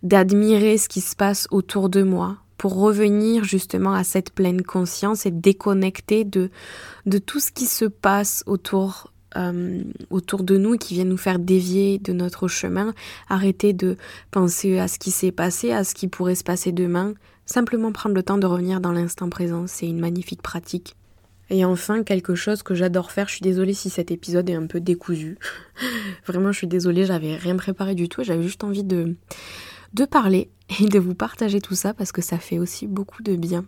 d'admirer 0.02 0.78
ce 0.78 0.88
qui 0.88 1.02
se 1.02 1.16
passe 1.16 1.48
autour 1.50 1.90
de 1.90 2.02
moi, 2.02 2.38
pour 2.56 2.80
revenir 2.80 3.44
justement 3.44 3.92
à 3.92 4.04
cette 4.04 4.30
pleine 4.30 4.62
conscience 4.62 5.26
et 5.26 5.30
déconnecter 5.32 6.24
de, 6.24 6.50
de 7.04 7.18
tout 7.18 7.40
ce 7.40 7.52
qui 7.52 7.66
se 7.66 7.84
passe 7.84 8.42
autour 8.46 9.12
euh, 9.36 9.82
autour 10.10 10.42
de 10.42 10.56
nous 10.56 10.76
qui 10.76 10.94
viennent 10.94 11.08
nous 11.08 11.16
faire 11.16 11.38
dévier 11.38 11.98
de 11.98 12.12
notre 12.12 12.48
chemin, 12.48 12.94
arrêter 13.28 13.72
de 13.72 13.96
penser 14.30 14.78
à 14.78 14.88
ce 14.88 14.98
qui 14.98 15.10
s'est 15.10 15.32
passé, 15.32 15.72
à 15.72 15.84
ce 15.84 15.94
qui 15.94 16.08
pourrait 16.08 16.34
se 16.34 16.44
passer 16.44 16.72
demain, 16.72 17.14
simplement 17.44 17.92
prendre 17.92 18.14
le 18.14 18.22
temps 18.22 18.38
de 18.38 18.46
revenir 18.46 18.80
dans 18.80 18.92
l'instant 18.92 19.28
présent, 19.28 19.66
c'est 19.66 19.86
une 19.86 20.00
magnifique 20.00 20.42
pratique. 20.42 20.96
Et 21.48 21.64
enfin, 21.64 22.02
quelque 22.02 22.34
chose 22.34 22.62
que 22.62 22.74
j'adore 22.74 23.12
faire, 23.12 23.28
je 23.28 23.34
suis 23.34 23.42
désolée 23.42 23.74
si 23.74 23.88
cet 23.88 24.10
épisode 24.10 24.50
est 24.50 24.54
un 24.54 24.66
peu 24.66 24.80
décousu. 24.80 25.38
Vraiment, 26.26 26.50
je 26.50 26.58
suis 26.58 26.66
désolée, 26.66 27.06
j'avais 27.06 27.36
rien 27.36 27.56
préparé 27.56 27.94
du 27.94 28.08
tout, 28.08 28.24
j'avais 28.24 28.42
juste 28.42 28.64
envie 28.64 28.84
de, 28.84 29.14
de 29.94 30.04
parler 30.04 30.50
et 30.80 30.88
de 30.88 30.98
vous 30.98 31.14
partager 31.14 31.60
tout 31.60 31.76
ça 31.76 31.94
parce 31.94 32.10
que 32.10 32.22
ça 32.22 32.38
fait 32.38 32.58
aussi 32.58 32.86
beaucoup 32.86 33.22
de 33.22 33.36
bien. 33.36 33.64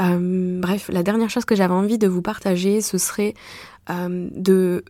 Euh, 0.00 0.60
bref, 0.60 0.88
la 0.92 1.02
dernière 1.02 1.30
chose 1.30 1.44
que 1.44 1.54
j'avais 1.54 1.74
envie 1.74 1.98
de 1.98 2.08
vous 2.08 2.22
partager, 2.22 2.80
ce 2.80 2.98
serait 2.98 3.34
euh, 3.90 4.28
de 4.32 4.84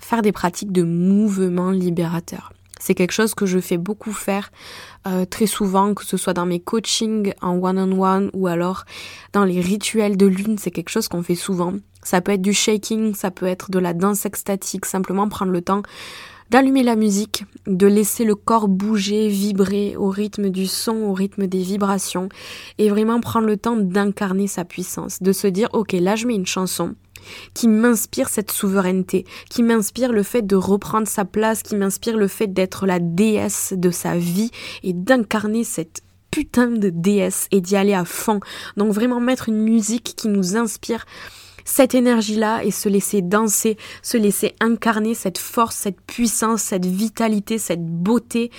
faire 0.00 0.22
des 0.22 0.32
pratiques 0.32 0.72
de 0.72 0.82
mouvement 0.82 1.70
libérateur. 1.70 2.52
C'est 2.80 2.94
quelque 2.94 3.12
chose 3.12 3.34
que 3.34 3.46
je 3.46 3.58
fais 3.58 3.76
beaucoup 3.76 4.12
faire 4.12 4.50
euh, 5.06 5.24
très 5.24 5.46
souvent, 5.46 5.94
que 5.94 6.04
ce 6.04 6.16
soit 6.16 6.32
dans 6.32 6.46
mes 6.46 6.60
coachings 6.60 7.34
en 7.42 7.58
one-on-one 7.60 8.30
ou 8.34 8.46
alors 8.46 8.84
dans 9.32 9.44
les 9.44 9.60
rituels 9.60 10.16
de 10.16 10.26
lune, 10.26 10.58
c'est 10.58 10.70
quelque 10.70 10.90
chose 10.90 11.08
qu'on 11.08 11.22
fait 11.22 11.34
souvent. 11.34 11.74
Ça 12.04 12.20
peut 12.20 12.32
être 12.32 12.42
du 12.42 12.52
shaking, 12.52 13.14
ça 13.14 13.32
peut 13.32 13.46
être 13.46 13.72
de 13.72 13.80
la 13.80 13.94
danse 13.94 14.24
extatique, 14.26 14.86
simplement 14.86 15.28
prendre 15.28 15.50
le 15.50 15.60
temps 15.60 15.82
d'allumer 16.50 16.82
la 16.82 16.96
musique, 16.96 17.44
de 17.66 17.86
laisser 17.86 18.24
le 18.24 18.34
corps 18.34 18.68
bouger, 18.68 19.28
vibrer 19.28 19.96
au 19.96 20.08
rythme 20.08 20.50
du 20.50 20.66
son, 20.66 20.96
au 21.02 21.12
rythme 21.12 21.46
des 21.46 21.62
vibrations, 21.62 22.28
et 22.78 22.88
vraiment 22.88 23.20
prendre 23.20 23.46
le 23.46 23.56
temps 23.56 23.76
d'incarner 23.76 24.46
sa 24.46 24.64
puissance, 24.64 25.22
de 25.22 25.32
se 25.32 25.46
dire 25.46 25.68
ok 25.72 25.92
là 25.92 26.16
je 26.16 26.26
mets 26.26 26.34
une 26.34 26.46
chanson, 26.46 26.94
qui 27.54 27.68
m'inspire 27.68 28.28
cette 28.28 28.50
souveraineté, 28.50 29.24
qui 29.50 29.62
m'inspire 29.62 30.12
le 30.12 30.22
fait 30.22 30.42
de 30.42 30.56
reprendre 30.56 31.08
sa 31.08 31.24
place, 31.24 31.62
qui 31.62 31.76
m'inspire 31.76 32.16
le 32.16 32.28
fait 32.28 32.46
d'être 32.46 32.86
la 32.86 33.00
déesse 33.00 33.74
de 33.76 33.90
sa 33.90 34.16
vie 34.16 34.50
et 34.82 34.92
d'incarner 34.92 35.64
cette 35.64 36.02
putain 36.30 36.68
de 36.68 36.90
déesse 36.90 37.48
et 37.50 37.60
d'y 37.60 37.76
aller 37.76 37.94
à 37.94 38.04
fond. 38.04 38.40
Donc 38.76 38.92
vraiment 38.92 39.20
mettre 39.20 39.48
une 39.48 39.62
musique 39.62 40.14
qui 40.16 40.28
nous 40.28 40.56
inspire 40.56 41.04
cette 41.68 41.94
énergie-là 41.94 42.64
et 42.64 42.70
se 42.70 42.88
laisser 42.88 43.20
danser, 43.20 43.76
se 44.02 44.16
laisser 44.16 44.54
incarner 44.58 45.14
cette 45.14 45.38
force, 45.38 45.76
cette 45.76 46.00
puissance, 46.00 46.62
cette 46.62 46.86
vitalité, 46.86 47.58
cette 47.58 47.84
beauté, 47.84 48.50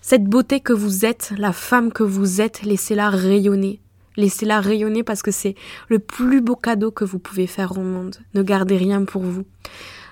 cette 0.00 0.24
beauté 0.24 0.60
que 0.60 0.72
vous 0.72 1.04
êtes, 1.04 1.32
la 1.36 1.52
femme 1.52 1.92
que 1.92 2.02
vous 2.02 2.40
êtes, 2.40 2.62
laissez-la 2.62 3.10
rayonner. 3.10 3.80
Laissez-la 4.16 4.60
rayonner 4.60 5.02
parce 5.02 5.20
que 5.20 5.30
c'est 5.30 5.54
le 5.88 5.98
plus 5.98 6.40
beau 6.40 6.56
cadeau 6.56 6.90
que 6.90 7.04
vous 7.04 7.18
pouvez 7.18 7.46
faire 7.46 7.76
au 7.76 7.82
monde. 7.82 8.16
Ne 8.34 8.42
gardez 8.42 8.78
rien 8.78 9.04
pour 9.04 9.22
vous. 9.22 9.44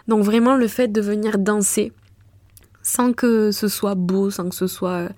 Donc 0.06 0.22
vraiment 0.22 0.54
le 0.54 0.68
fait 0.68 0.88
de 0.88 1.00
venir 1.00 1.38
danser, 1.38 1.92
sans 2.84 3.14
que 3.14 3.50
ce 3.50 3.66
soit 3.66 3.96
beau, 3.96 4.30
sans 4.30 4.50
que 4.50 4.54
ce 4.54 4.66
soit 4.66 4.90
euh, 4.90 5.08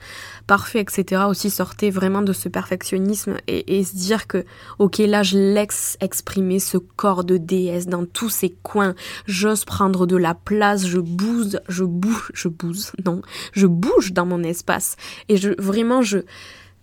parfait, 0.46 0.80
etc. 0.80 1.24
Aussi 1.28 1.50
sortez 1.50 1.90
vraiment 1.90 2.22
de 2.22 2.32
ce 2.32 2.48
perfectionnisme 2.48 3.36
et, 3.48 3.84
se 3.84 3.96
dire 3.96 4.26
que, 4.28 4.44
ok, 4.78 4.98
là 4.98 5.22
je 5.22 5.36
laisse 5.36 5.98
exprimer 6.00 6.60
ce 6.60 6.78
corps 6.78 7.24
de 7.24 7.36
déesse 7.36 7.88
dans 7.88 8.06
tous 8.06 8.30
ses 8.30 8.50
coins. 8.62 8.94
J'ose 9.26 9.64
prendre 9.64 10.06
de 10.06 10.16
la 10.16 10.34
place, 10.34 10.86
je 10.86 11.00
bouge, 11.00 11.58
je 11.68 11.84
bouge, 11.84 12.30
je 12.32 12.48
bouge, 12.48 12.92
non, 13.04 13.20
je 13.52 13.66
bouge 13.66 14.12
dans 14.12 14.26
mon 14.26 14.42
espace. 14.44 14.96
Et 15.28 15.36
je, 15.36 15.50
vraiment, 15.60 16.02
je, 16.02 16.18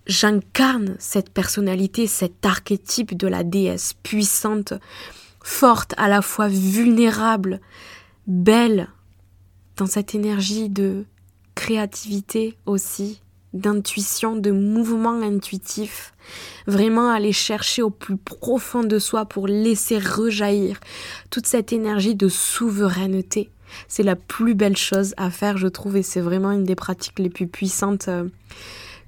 j'incarne 0.06 0.96
cette 1.00 1.30
personnalité, 1.30 2.08
cet 2.08 2.46
archétype 2.46 3.16
de 3.16 3.28
la 3.28 3.44
déesse 3.44 3.94
puissante, 4.04 4.74
forte, 5.42 5.94
à 5.96 6.10
la 6.10 6.22
fois 6.22 6.50
vulnérable, 6.50 7.62
belle, 8.28 8.90
dans 9.84 9.90
cette 9.90 10.16
énergie 10.16 10.70
de 10.70 11.04
créativité 11.56 12.56
aussi, 12.66 13.22
d'intuition, 13.52 14.38
de 14.38 14.50
mouvement 14.50 15.22
intuitif, 15.22 16.14
vraiment 16.68 17.10
aller 17.10 17.34
chercher 17.34 17.82
au 17.82 17.90
plus 17.90 18.16
profond 18.16 18.86
de 18.86 18.98
soi 18.98 19.26
pour 19.26 19.46
laisser 19.46 19.98
rejaillir 19.98 20.80
toute 21.30 21.48
cette 21.48 21.74
énergie 21.74 22.16
de 22.16 22.30
souveraineté. 22.30 23.50
C'est 23.90 24.04
la 24.04 24.16
plus 24.16 24.56
belle 24.56 24.78
chose 24.78 25.14
à 25.18 25.30
faire, 25.30 25.58
je 25.58 25.68
trouve, 25.68 25.98
et 25.98 26.04
c'est 26.04 26.22
vraiment 26.22 26.52
une 26.52 26.64
des 26.64 26.76
pratiques 26.76 27.20
les 27.20 27.30
plus 27.30 27.48
puissantes 27.48 28.08
euh, 28.08 28.30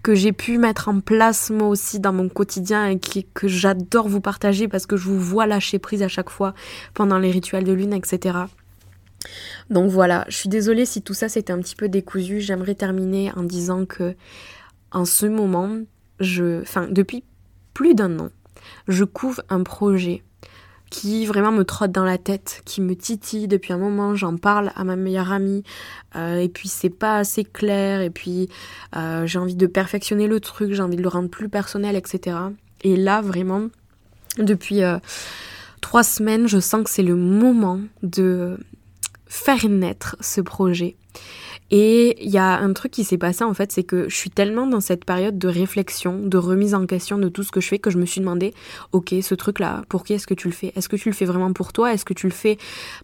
que 0.03 0.13
j'ai 0.13 0.33
pu 0.33 0.57
mettre 0.57 0.89
en 0.89 0.99
place 0.99 1.51
moi 1.51 1.69
aussi 1.69 2.01
dans 2.01 2.11
mon 2.11 2.27
quotidien 2.27 2.85
et 2.89 2.99
que 3.33 3.47
j'adore 3.47 4.09
vous 4.09 4.19
partager 4.19 4.67
parce 4.67 4.85
que 4.85 4.97
je 4.97 5.07
vous 5.07 5.21
vois 5.21 5.47
lâcher 5.47 5.79
prise 5.79 6.03
à 6.03 6.09
chaque 6.09 6.29
fois 6.29 6.53
pendant 6.93 7.17
les 7.17 7.31
rituels 7.31 7.63
de 7.63 7.71
lune, 7.71 7.93
etc. 7.93 8.39
Donc 9.69 9.89
voilà, 9.89 10.25
je 10.27 10.37
suis 10.37 10.49
désolée 10.49 10.85
si 10.85 11.01
tout 11.01 11.13
ça 11.13 11.29
c'était 11.29 11.53
un 11.53 11.59
petit 11.59 11.75
peu 11.75 11.89
décousu. 11.89 12.41
J'aimerais 12.41 12.75
terminer 12.75 13.31
en 13.35 13.43
disant 13.43 13.85
que 13.85 14.15
en 14.91 15.05
ce 15.05 15.25
moment, 15.25 15.79
je, 16.19 16.61
enfin 16.61 16.87
depuis 16.89 17.23
plus 17.73 17.95
d'un 17.95 18.19
an, 18.19 18.29
je 18.87 19.03
couvre 19.03 19.41
un 19.49 19.63
projet 19.63 20.23
qui 20.89 21.25
vraiment 21.25 21.51
me 21.51 21.63
trotte 21.63 21.91
dans 21.91 22.03
la 22.03 22.17
tête, 22.17 22.61
qui 22.63 22.79
me 22.81 22.95
titille 22.95 23.47
depuis 23.47 23.73
un 23.73 23.77
moment. 23.77 24.15
J'en 24.15 24.37
parle 24.37 24.71
à 24.75 24.83
ma 24.83 24.95
meilleure 24.95 25.31
amie 25.31 25.63
euh, 26.15 26.39
et 26.39 26.49
puis 26.49 26.69
c'est 26.69 26.89
pas 26.89 27.17
assez 27.17 27.43
clair 27.43 28.01
et 28.01 28.09
puis 28.09 28.49
euh, 28.95 29.25
j'ai 29.25 29.39
envie 29.39 29.55
de 29.55 29.67
perfectionner 29.67 30.27
le 30.27 30.39
truc, 30.39 30.73
j'ai 30.73 30.81
envie 30.81 30.95
de 30.95 31.01
le 31.01 31.09
rendre 31.09 31.29
plus 31.29 31.49
personnel, 31.49 31.95
etc. 31.95 32.37
Et 32.83 32.95
là 32.95 33.21
vraiment, 33.21 33.67
depuis 34.37 34.83
euh, 34.83 34.97
trois 35.81 36.03
semaines, 36.03 36.47
je 36.47 36.59
sens 36.59 36.83
que 36.83 36.89
c'est 36.89 37.03
le 37.03 37.15
moment 37.15 37.81
de 38.03 38.57
faire 39.27 39.67
naître 39.67 40.15
ce 40.19 40.41
projet. 40.41 40.95
Et 41.71 42.23
il 42.23 42.29
y 42.29 42.37
a 42.37 42.59
un 42.59 42.73
truc 42.73 42.91
qui 42.91 43.03
s'est 43.03 43.17
passé 43.17 43.43
en 43.43 43.53
fait, 43.55 43.71
c'est 43.71 43.83
que 43.83 44.07
je 44.07 44.15
suis 44.15 44.29
tellement 44.29 44.67
dans 44.67 44.81
cette 44.81 45.03
période 45.03 45.39
de 45.39 45.47
réflexion, 45.47 46.19
de 46.19 46.37
remise 46.37 46.75
en 46.75 46.85
question 46.85 47.17
de 47.17 47.27
tout 47.27 47.41
ce 47.41 47.51
que 47.51 47.59
je 47.59 47.67
fais 47.67 47.79
que 47.79 47.89
je 47.89 47.97
me 47.97 48.05
suis 48.05 48.21
demandé, 48.21 48.53
ok, 48.91 49.15
ce 49.21 49.33
truc-là, 49.33 49.81
pour 49.89 50.03
qui 50.03 50.13
est-ce 50.13 50.27
que 50.27 50.35
tu 50.35 50.47
le 50.47 50.53
fais? 50.53 50.73
Est-ce 50.75 50.87
que 50.87 50.95
tu 50.95 51.09
le 51.09 51.15
fais 51.15 51.25
vraiment 51.25 51.53
pour 51.53 51.73
toi? 51.73 51.91
Est-ce 51.91 52.05
que 52.05 52.13
tu 52.13 52.27
le 52.27 52.33
fais 52.33 52.57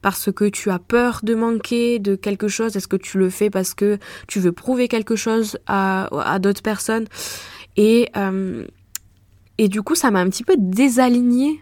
parce 0.03 0.31
que 0.31 0.47
tu 0.47 0.69
as 0.69 0.77
peur 0.77 1.21
de 1.23 1.33
manquer 1.33 1.97
de 1.97 2.15
quelque 2.15 2.47
chose? 2.47 2.75
Est-ce 2.75 2.87
que 2.87 2.97
tu 2.97 3.17
le 3.17 3.31
fais 3.31 3.49
parce 3.49 3.73
que 3.73 3.97
tu 4.27 4.39
veux 4.39 4.51
prouver 4.51 4.87
quelque 4.87 5.15
chose 5.15 5.57
à, 5.65 6.07
à 6.31 6.37
d'autres 6.37 6.61
personnes? 6.61 7.07
Et, 7.77 8.09
euh, 8.15 8.67
et 9.57 9.69
du 9.69 9.81
coup, 9.81 9.95
ça 9.95 10.11
m'a 10.11 10.19
un 10.19 10.29
petit 10.29 10.43
peu 10.43 10.55
désaligné 10.59 11.61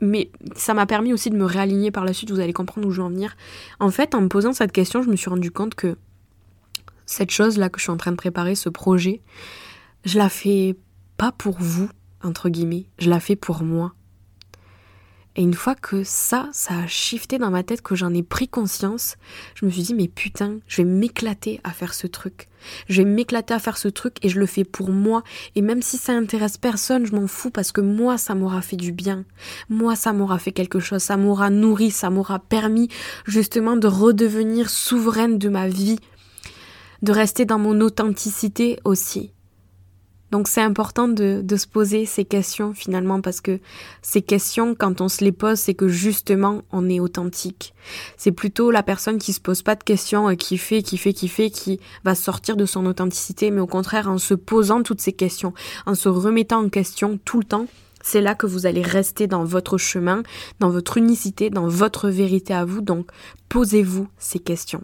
mais 0.00 0.30
ça 0.56 0.74
m'a 0.74 0.86
permis 0.86 1.12
aussi 1.12 1.30
de 1.30 1.36
me 1.36 1.44
réaligner 1.44 1.90
par 1.90 2.04
la 2.04 2.12
suite, 2.12 2.30
vous 2.30 2.40
allez 2.40 2.52
comprendre 2.52 2.86
où 2.86 2.90
je 2.90 3.00
veux 3.00 3.06
en 3.06 3.10
venir. 3.10 3.36
En 3.78 3.90
fait, 3.90 4.14
en 4.14 4.22
me 4.22 4.28
posant 4.28 4.52
cette 4.52 4.72
question, 4.72 5.02
je 5.02 5.10
me 5.10 5.16
suis 5.16 5.30
rendu 5.30 5.50
compte 5.50 5.74
que 5.74 5.96
cette 7.06 7.30
chose-là 7.30 7.68
que 7.68 7.78
je 7.78 7.84
suis 7.84 7.92
en 7.92 7.96
train 7.96 8.12
de 8.12 8.16
préparer, 8.16 8.54
ce 8.54 8.68
projet, 8.68 9.20
je 10.04 10.18
la 10.18 10.28
fais 10.28 10.76
pas 11.16 11.32
pour 11.32 11.56
vous, 11.58 11.88
entre 12.22 12.48
guillemets, 12.48 12.86
je 12.98 13.10
la 13.10 13.20
fais 13.20 13.36
pour 13.36 13.62
moi. 13.62 13.94
Et 15.40 15.42
une 15.42 15.54
fois 15.54 15.74
que 15.74 16.04
ça, 16.04 16.50
ça 16.52 16.80
a 16.80 16.86
shifté 16.86 17.38
dans 17.38 17.50
ma 17.50 17.62
tête, 17.62 17.80
que 17.80 17.94
j'en 17.94 18.12
ai 18.12 18.22
pris 18.22 18.46
conscience, 18.46 19.16
je 19.54 19.64
me 19.64 19.70
suis 19.70 19.80
dit, 19.80 19.94
mais 19.94 20.06
putain, 20.06 20.58
je 20.66 20.82
vais 20.82 20.84
m'éclater 20.84 21.62
à 21.64 21.70
faire 21.70 21.94
ce 21.94 22.06
truc. 22.06 22.48
Je 22.90 23.00
vais 23.00 23.08
m'éclater 23.08 23.54
à 23.54 23.58
faire 23.58 23.78
ce 23.78 23.88
truc 23.88 24.16
et 24.20 24.28
je 24.28 24.38
le 24.38 24.44
fais 24.44 24.64
pour 24.64 24.90
moi. 24.90 25.22
Et 25.56 25.62
même 25.62 25.80
si 25.80 25.96
ça 25.96 26.12
intéresse 26.12 26.58
personne, 26.58 27.06
je 27.06 27.16
m'en 27.16 27.26
fous 27.26 27.48
parce 27.48 27.72
que 27.72 27.80
moi, 27.80 28.18
ça 28.18 28.34
m'aura 28.34 28.60
fait 28.60 28.76
du 28.76 28.92
bien. 28.92 29.24
Moi, 29.70 29.96
ça 29.96 30.12
m'aura 30.12 30.38
fait 30.38 30.52
quelque 30.52 30.78
chose. 30.78 31.02
Ça 31.02 31.16
m'aura 31.16 31.48
nourri, 31.48 31.90
ça 31.90 32.10
m'aura 32.10 32.38
permis 32.38 32.90
justement 33.24 33.76
de 33.78 33.86
redevenir 33.86 34.68
souveraine 34.68 35.38
de 35.38 35.48
ma 35.48 35.68
vie. 35.68 36.00
De 37.00 37.12
rester 37.12 37.46
dans 37.46 37.58
mon 37.58 37.80
authenticité 37.80 38.78
aussi. 38.84 39.32
Donc 40.30 40.46
c'est 40.46 40.60
important 40.60 41.08
de, 41.08 41.40
de, 41.42 41.56
se 41.56 41.66
poser 41.66 42.06
ces 42.06 42.24
questions 42.24 42.72
finalement 42.72 43.20
parce 43.20 43.40
que 43.40 43.58
ces 44.00 44.22
questions, 44.22 44.74
quand 44.76 45.00
on 45.00 45.08
se 45.08 45.24
les 45.24 45.32
pose, 45.32 45.58
c'est 45.58 45.74
que 45.74 45.88
justement 45.88 46.62
on 46.70 46.88
est 46.88 47.00
authentique. 47.00 47.74
C'est 48.16 48.32
plutôt 48.32 48.70
la 48.70 48.82
personne 48.82 49.18
qui 49.18 49.32
se 49.32 49.40
pose 49.40 49.62
pas 49.62 49.74
de 49.74 49.82
questions, 49.82 50.34
qui 50.36 50.56
fait, 50.56 50.82
qui 50.82 50.98
fait, 50.98 51.12
qui 51.12 51.28
fait, 51.28 51.50
qui 51.50 51.80
va 52.04 52.14
sortir 52.14 52.56
de 52.56 52.64
son 52.64 52.86
authenticité, 52.86 53.50
mais 53.50 53.60
au 53.60 53.66
contraire 53.66 54.08
en 54.08 54.18
se 54.18 54.34
posant 54.34 54.82
toutes 54.82 55.00
ces 55.00 55.12
questions, 55.12 55.52
en 55.86 55.94
se 55.94 56.08
remettant 56.08 56.64
en 56.64 56.68
question 56.68 57.18
tout 57.24 57.40
le 57.40 57.44
temps, 57.44 57.66
c'est 58.02 58.20
là 58.20 58.34
que 58.34 58.46
vous 58.46 58.66
allez 58.66 58.82
rester 58.82 59.26
dans 59.26 59.44
votre 59.44 59.78
chemin, 59.78 60.22
dans 60.58 60.70
votre 60.70 60.96
unicité, 60.96 61.50
dans 61.50 61.68
votre 61.68 62.08
vérité 62.08 62.54
à 62.54 62.64
vous. 62.64 62.80
Donc 62.80 63.08
posez-vous 63.48 64.08
ces 64.18 64.38
questions. 64.38 64.82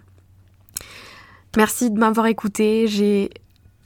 Merci 1.57 1.91
de 1.91 1.99
m'avoir 1.99 2.27
écouté. 2.27 2.87
J'ai 2.87 3.31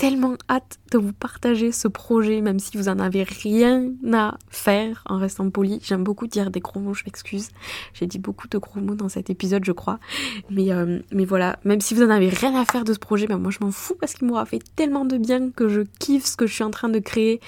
tellement 0.00 0.36
hâte 0.48 0.78
de 0.92 0.96
vous 0.96 1.12
partager 1.12 1.72
ce 1.72 1.86
projet, 1.86 2.40
même 2.40 2.58
si 2.58 2.78
vous 2.78 2.88
en 2.88 2.98
avez 2.98 3.22
rien 3.22 3.92
à 4.14 4.38
faire 4.48 5.04
en 5.04 5.18
restant 5.18 5.50
poli. 5.50 5.78
J'aime 5.84 6.04
beaucoup 6.04 6.26
dire 6.26 6.50
des 6.50 6.60
gros 6.60 6.80
mots, 6.80 6.94
je 6.94 7.04
m'excuse. 7.04 7.50
J'ai 7.92 8.06
dit 8.06 8.18
beaucoup 8.18 8.48
de 8.48 8.56
gros 8.56 8.80
mots 8.80 8.94
dans 8.94 9.10
cet 9.10 9.28
épisode, 9.28 9.62
je 9.62 9.72
crois. 9.72 9.98
Mais, 10.48 10.72
euh, 10.72 11.00
voilà, 11.28 11.58
même 11.64 11.82
si 11.82 11.92
vous 11.92 12.02
en 12.02 12.08
avez 12.08 12.30
rien 12.30 12.58
à 12.58 12.64
faire 12.64 12.84
de 12.84 12.94
ce 12.94 12.98
projet, 12.98 13.26
ben 13.26 13.36
moi 13.36 13.50
je 13.50 13.58
m'en 13.60 13.70
fous 13.70 13.94
parce 14.00 14.14
qu'il 14.14 14.26
m'aura 14.26 14.46
fait 14.46 14.62
tellement 14.74 15.04
de 15.04 15.18
bien 15.18 15.50
que 15.50 15.68
je 15.68 15.82
kiffe 15.98 16.24
ce 16.24 16.36
que 16.38 16.46
je 16.46 16.54
suis 16.54 16.64
en 16.64 16.70
train 16.70 16.88
de 16.88 16.98
créer. 16.98 17.38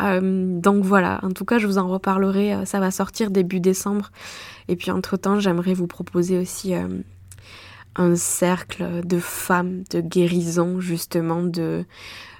Euh, 0.00 0.60
donc 0.60 0.84
voilà, 0.84 1.18
en 1.24 1.30
tout 1.30 1.44
cas, 1.44 1.58
je 1.58 1.66
vous 1.66 1.78
en 1.78 1.88
reparlerai. 1.88 2.54
Euh, 2.54 2.64
ça 2.64 2.78
va 2.78 2.92
sortir 2.92 3.32
début 3.32 3.58
décembre. 3.58 4.12
Et 4.68 4.76
puis 4.76 4.92
entre-temps, 4.92 5.40
j'aimerais 5.40 5.74
vous 5.74 5.88
proposer 5.88 6.38
aussi 6.38 6.74
un 7.96 8.16
cercle 8.16 9.04
de 9.04 9.18
femmes, 9.18 9.82
de 9.90 10.00
guérison 10.00 10.80
justement, 10.80 11.42
de, 11.42 11.84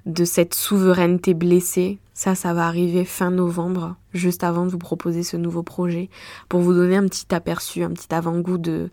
de 0.06 0.24
cette 0.24 0.54
souveraineté 0.54 1.34
blessée. 1.34 1.98
Ça, 2.14 2.34
ça 2.34 2.52
va 2.52 2.66
arriver 2.66 3.04
fin 3.04 3.30
novembre, 3.30 3.96
juste 4.12 4.42
avant 4.42 4.66
de 4.66 4.70
vous 4.70 4.78
proposer 4.78 5.22
ce 5.22 5.36
nouveau 5.36 5.62
projet, 5.62 6.10
pour 6.48 6.60
vous 6.60 6.74
donner 6.74 6.96
un 6.96 7.06
petit 7.06 7.32
aperçu, 7.32 7.84
un 7.84 7.90
petit 7.90 8.12
avant-goût 8.12 8.58
de, 8.58 8.90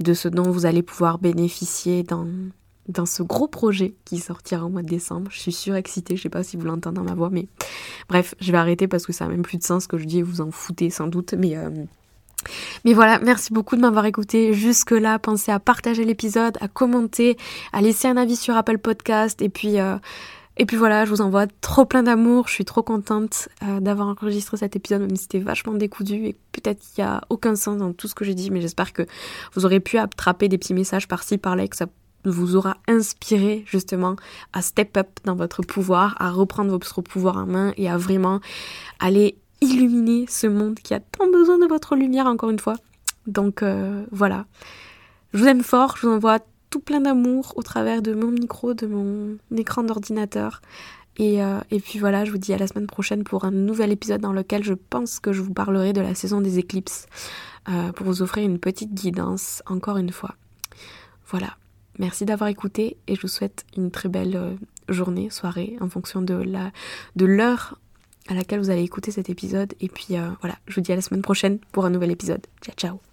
de 0.00 0.14
ce 0.14 0.28
dont 0.28 0.50
vous 0.50 0.64
allez 0.64 0.82
pouvoir 0.82 1.18
bénéficier 1.18 2.02
dans, 2.02 2.26
dans 2.88 3.04
ce 3.04 3.22
gros 3.22 3.48
projet 3.48 3.94
qui 4.06 4.18
sortira 4.18 4.64
au 4.64 4.70
mois 4.70 4.82
de 4.82 4.88
décembre. 4.88 5.30
Je 5.30 5.38
suis 5.38 5.52
surexcitée, 5.52 6.16
je 6.16 6.22
sais 6.22 6.30
pas 6.30 6.42
si 6.42 6.56
vous 6.56 6.64
l'entendez 6.64 6.96
dans 6.96 7.04
ma 7.04 7.14
voix, 7.14 7.28
mais 7.30 7.46
bref, 8.08 8.34
je 8.40 8.52
vais 8.52 8.58
arrêter 8.58 8.88
parce 8.88 9.04
que 9.04 9.12
ça 9.12 9.26
n'a 9.26 9.32
même 9.32 9.42
plus 9.42 9.58
de 9.58 9.64
sens 9.64 9.82
ce 9.82 9.88
que 9.88 9.98
je 9.98 10.06
dis 10.06 10.22
vous 10.22 10.40
en 10.40 10.50
foutez 10.50 10.88
sans 10.88 11.08
doute, 11.08 11.34
mais... 11.36 11.56
Euh, 11.56 11.70
mais 12.84 12.94
voilà, 12.94 13.18
merci 13.20 13.52
beaucoup 13.52 13.76
de 13.76 13.80
m'avoir 13.80 14.06
écouté 14.06 14.52
jusque-là. 14.52 15.18
Pensez 15.18 15.52
à 15.52 15.58
partager 15.58 16.04
l'épisode, 16.04 16.56
à 16.60 16.68
commenter, 16.68 17.36
à 17.72 17.80
laisser 17.80 18.08
un 18.08 18.16
avis 18.16 18.36
sur 18.36 18.56
Apple 18.56 18.78
Podcast. 18.78 19.42
Et 19.42 19.48
puis, 19.48 19.80
euh, 19.80 19.96
et 20.58 20.66
voilà, 20.76 21.06
je 21.06 21.10
vous 21.10 21.22
envoie 21.22 21.46
trop 21.60 21.86
plein 21.86 22.02
d'amour. 22.02 22.48
Je 22.48 22.52
suis 22.52 22.64
trop 22.64 22.82
contente 22.82 23.48
euh, 23.62 23.80
d'avoir 23.80 24.08
enregistré 24.08 24.58
cet 24.58 24.76
épisode, 24.76 25.00
même 25.00 25.16
si 25.16 25.22
c'était 25.22 25.38
vachement 25.38 25.72
décousu 25.72 26.26
et 26.26 26.36
peut-être 26.52 26.80
qu'il 26.80 27.02
n'y 27.02 27.08
a 27.10 27.22
aucun 27.30 27.56
sens 27.56 27.78
dans 27.78 27.92
tout 27.92 28.06
ce 28.06 28.14
que 28.14 28.24
j'ai 28.24 28.34
dit. 28.34 28.50
Mais 28.50 28.60
j'espère 28.60 28.92
que 28.92 29.02
vous 29.54 29.64
aurez 29.64 29.80
pu 29.80 29.96
attraper 29.96 30.48
des 30.48 30.58
petits 30.58 30.74
messages 30.74 31.08
par-ci, 31.08 31.38
par-là, 31.38 31.66
que 31.68 31.76
ça 31.76 31.86
vous 32.24 32.54
aura 32.54 32.76
inspiré 32.86 33.64
justement 33.66 34.16
à 34.52 34.62
step 34.62 34.96
up 34.96 35.08
dans 35.24 35.34
votre 35.34 35.62
pouvoir, 35.62 36.14
à 36.20 36.30
reprendre 36.30 36.70
votre 36.70 37.00
pouvoir 37.02 37.36
en 37.36 37.46
main 37.46 37.72
et 37.76 37.88
à 37.88 37.96
vraiment 37.96 38.40
aller 39.00 39.36
illuminer 39.62 40.26
ce 40.28 40.46
monde 40.46 40.74
qui 40.74 40.92
a 40.92 41.00
tant 41.00 41.30
besoin 41.30 41.58
de 41.58 41.66
votre 41.66 41.96
lumière 41.96 42.26
encore 42.26 42.50
une 42.50 42.58
fois. 42.58 42.76
Donc 43.26 43.62
euh, 43.62 44.04
voilà. 44.10 44.46
Je 45.32 45.38
vous 45.38 45.46
aime 45.46 45.62
fort, 45.62 45.96
je 45.96 46.06
vous 46.06 46.12
envoie 46.12 46.40
tout 46.68 46.80
plein 46.80 47.00
d'amour 47.00 47.52
au 47.56 47.62
travers 47.62 48.02
de 48.02 48.12
mon 48.12 48.30
micro, 48.30 48.74
de 48.74 48.86
mon 48.86 49.38
écran 49.56 49.84
d'ordinateur. 49.84 50.60
Et, 51.18 51.42
euh, 51.42 51.60
et, 51.70 51.78
puis 51.78 51.98
voilà, 51.98 52.24
je 52.24 52.30
vous 52.30 52.38
dis 52.38 52.54
à 52.54 52.58
la 52.58 52.66
semaine 52.66 52.86
prochaine 52.86 53.22
pour 53.22 53.44
un 53.44 53.50
nouvel 53.50 53.92
épisode 53.92 54.22
dans 54.22 54.32
lequel 54.32 54.64
je 54.64 54.72
pense 54.72 55.20
que 55.20 55.32
je 55.32 55.42
vous 55.42 55.52
parlerai 55.52 55.92
de 55.92 56.00
la 56.00 56.14
saison 56.14 56.40
des 56.40 56.58
éclipses 56.58 57.06
euh, 57.68 57.92
pour 57.92 58.06
vous 58.06 58.22
offrir 58.22 58.44
une 58.44 58.58
petite 58.58 58.94
guidance 58.94 59.62
encore 59.66 59.98
une 59.98 60.10
fois. 60.10 60.34
Voilà, 61.28 61.56
merci 61.98 62.24
d'avoir 62.24 62.48
écouté 62.48 62.96
et 63.06 63.14
je 63.14 63.20
vous 63.20 63.28
souhaite 63.28 63.64
une 63.76 63.90
très 63.90 64.08
belle 64.08 64.56
journée, 64.88 65.30
soirée 65.30 65.76
en 65.80 65.88
fonction 65.88 66.22
de 66.22 66.34
l'heure 67.24 67.78
à 68.28 68.34
laquelle 68.34 68.60
vous 68.60 68.70
allez 68.70 68.82
écouter 68.82 69.10
cet 69.10 69.30
épisode. 69.30 69.74
Et 69.80 69.88
puis 69.88 70.16
euh, 70.16 70.28
voilà, 70.40 70.56
je 70.66 70.74
vous 70.74 70.80
dis 70.80 70.92
à 70.92 70.96
la 70.96 71.02
semaine 71.02 71.22
prochaine 71.22 71.58
pour 71.72 71.84
un 71.84 71.90
nouvel 71.90 72.10
épisode. 72.10 72.46
Ciao 72.62 72.74
ciao 72.74 73.11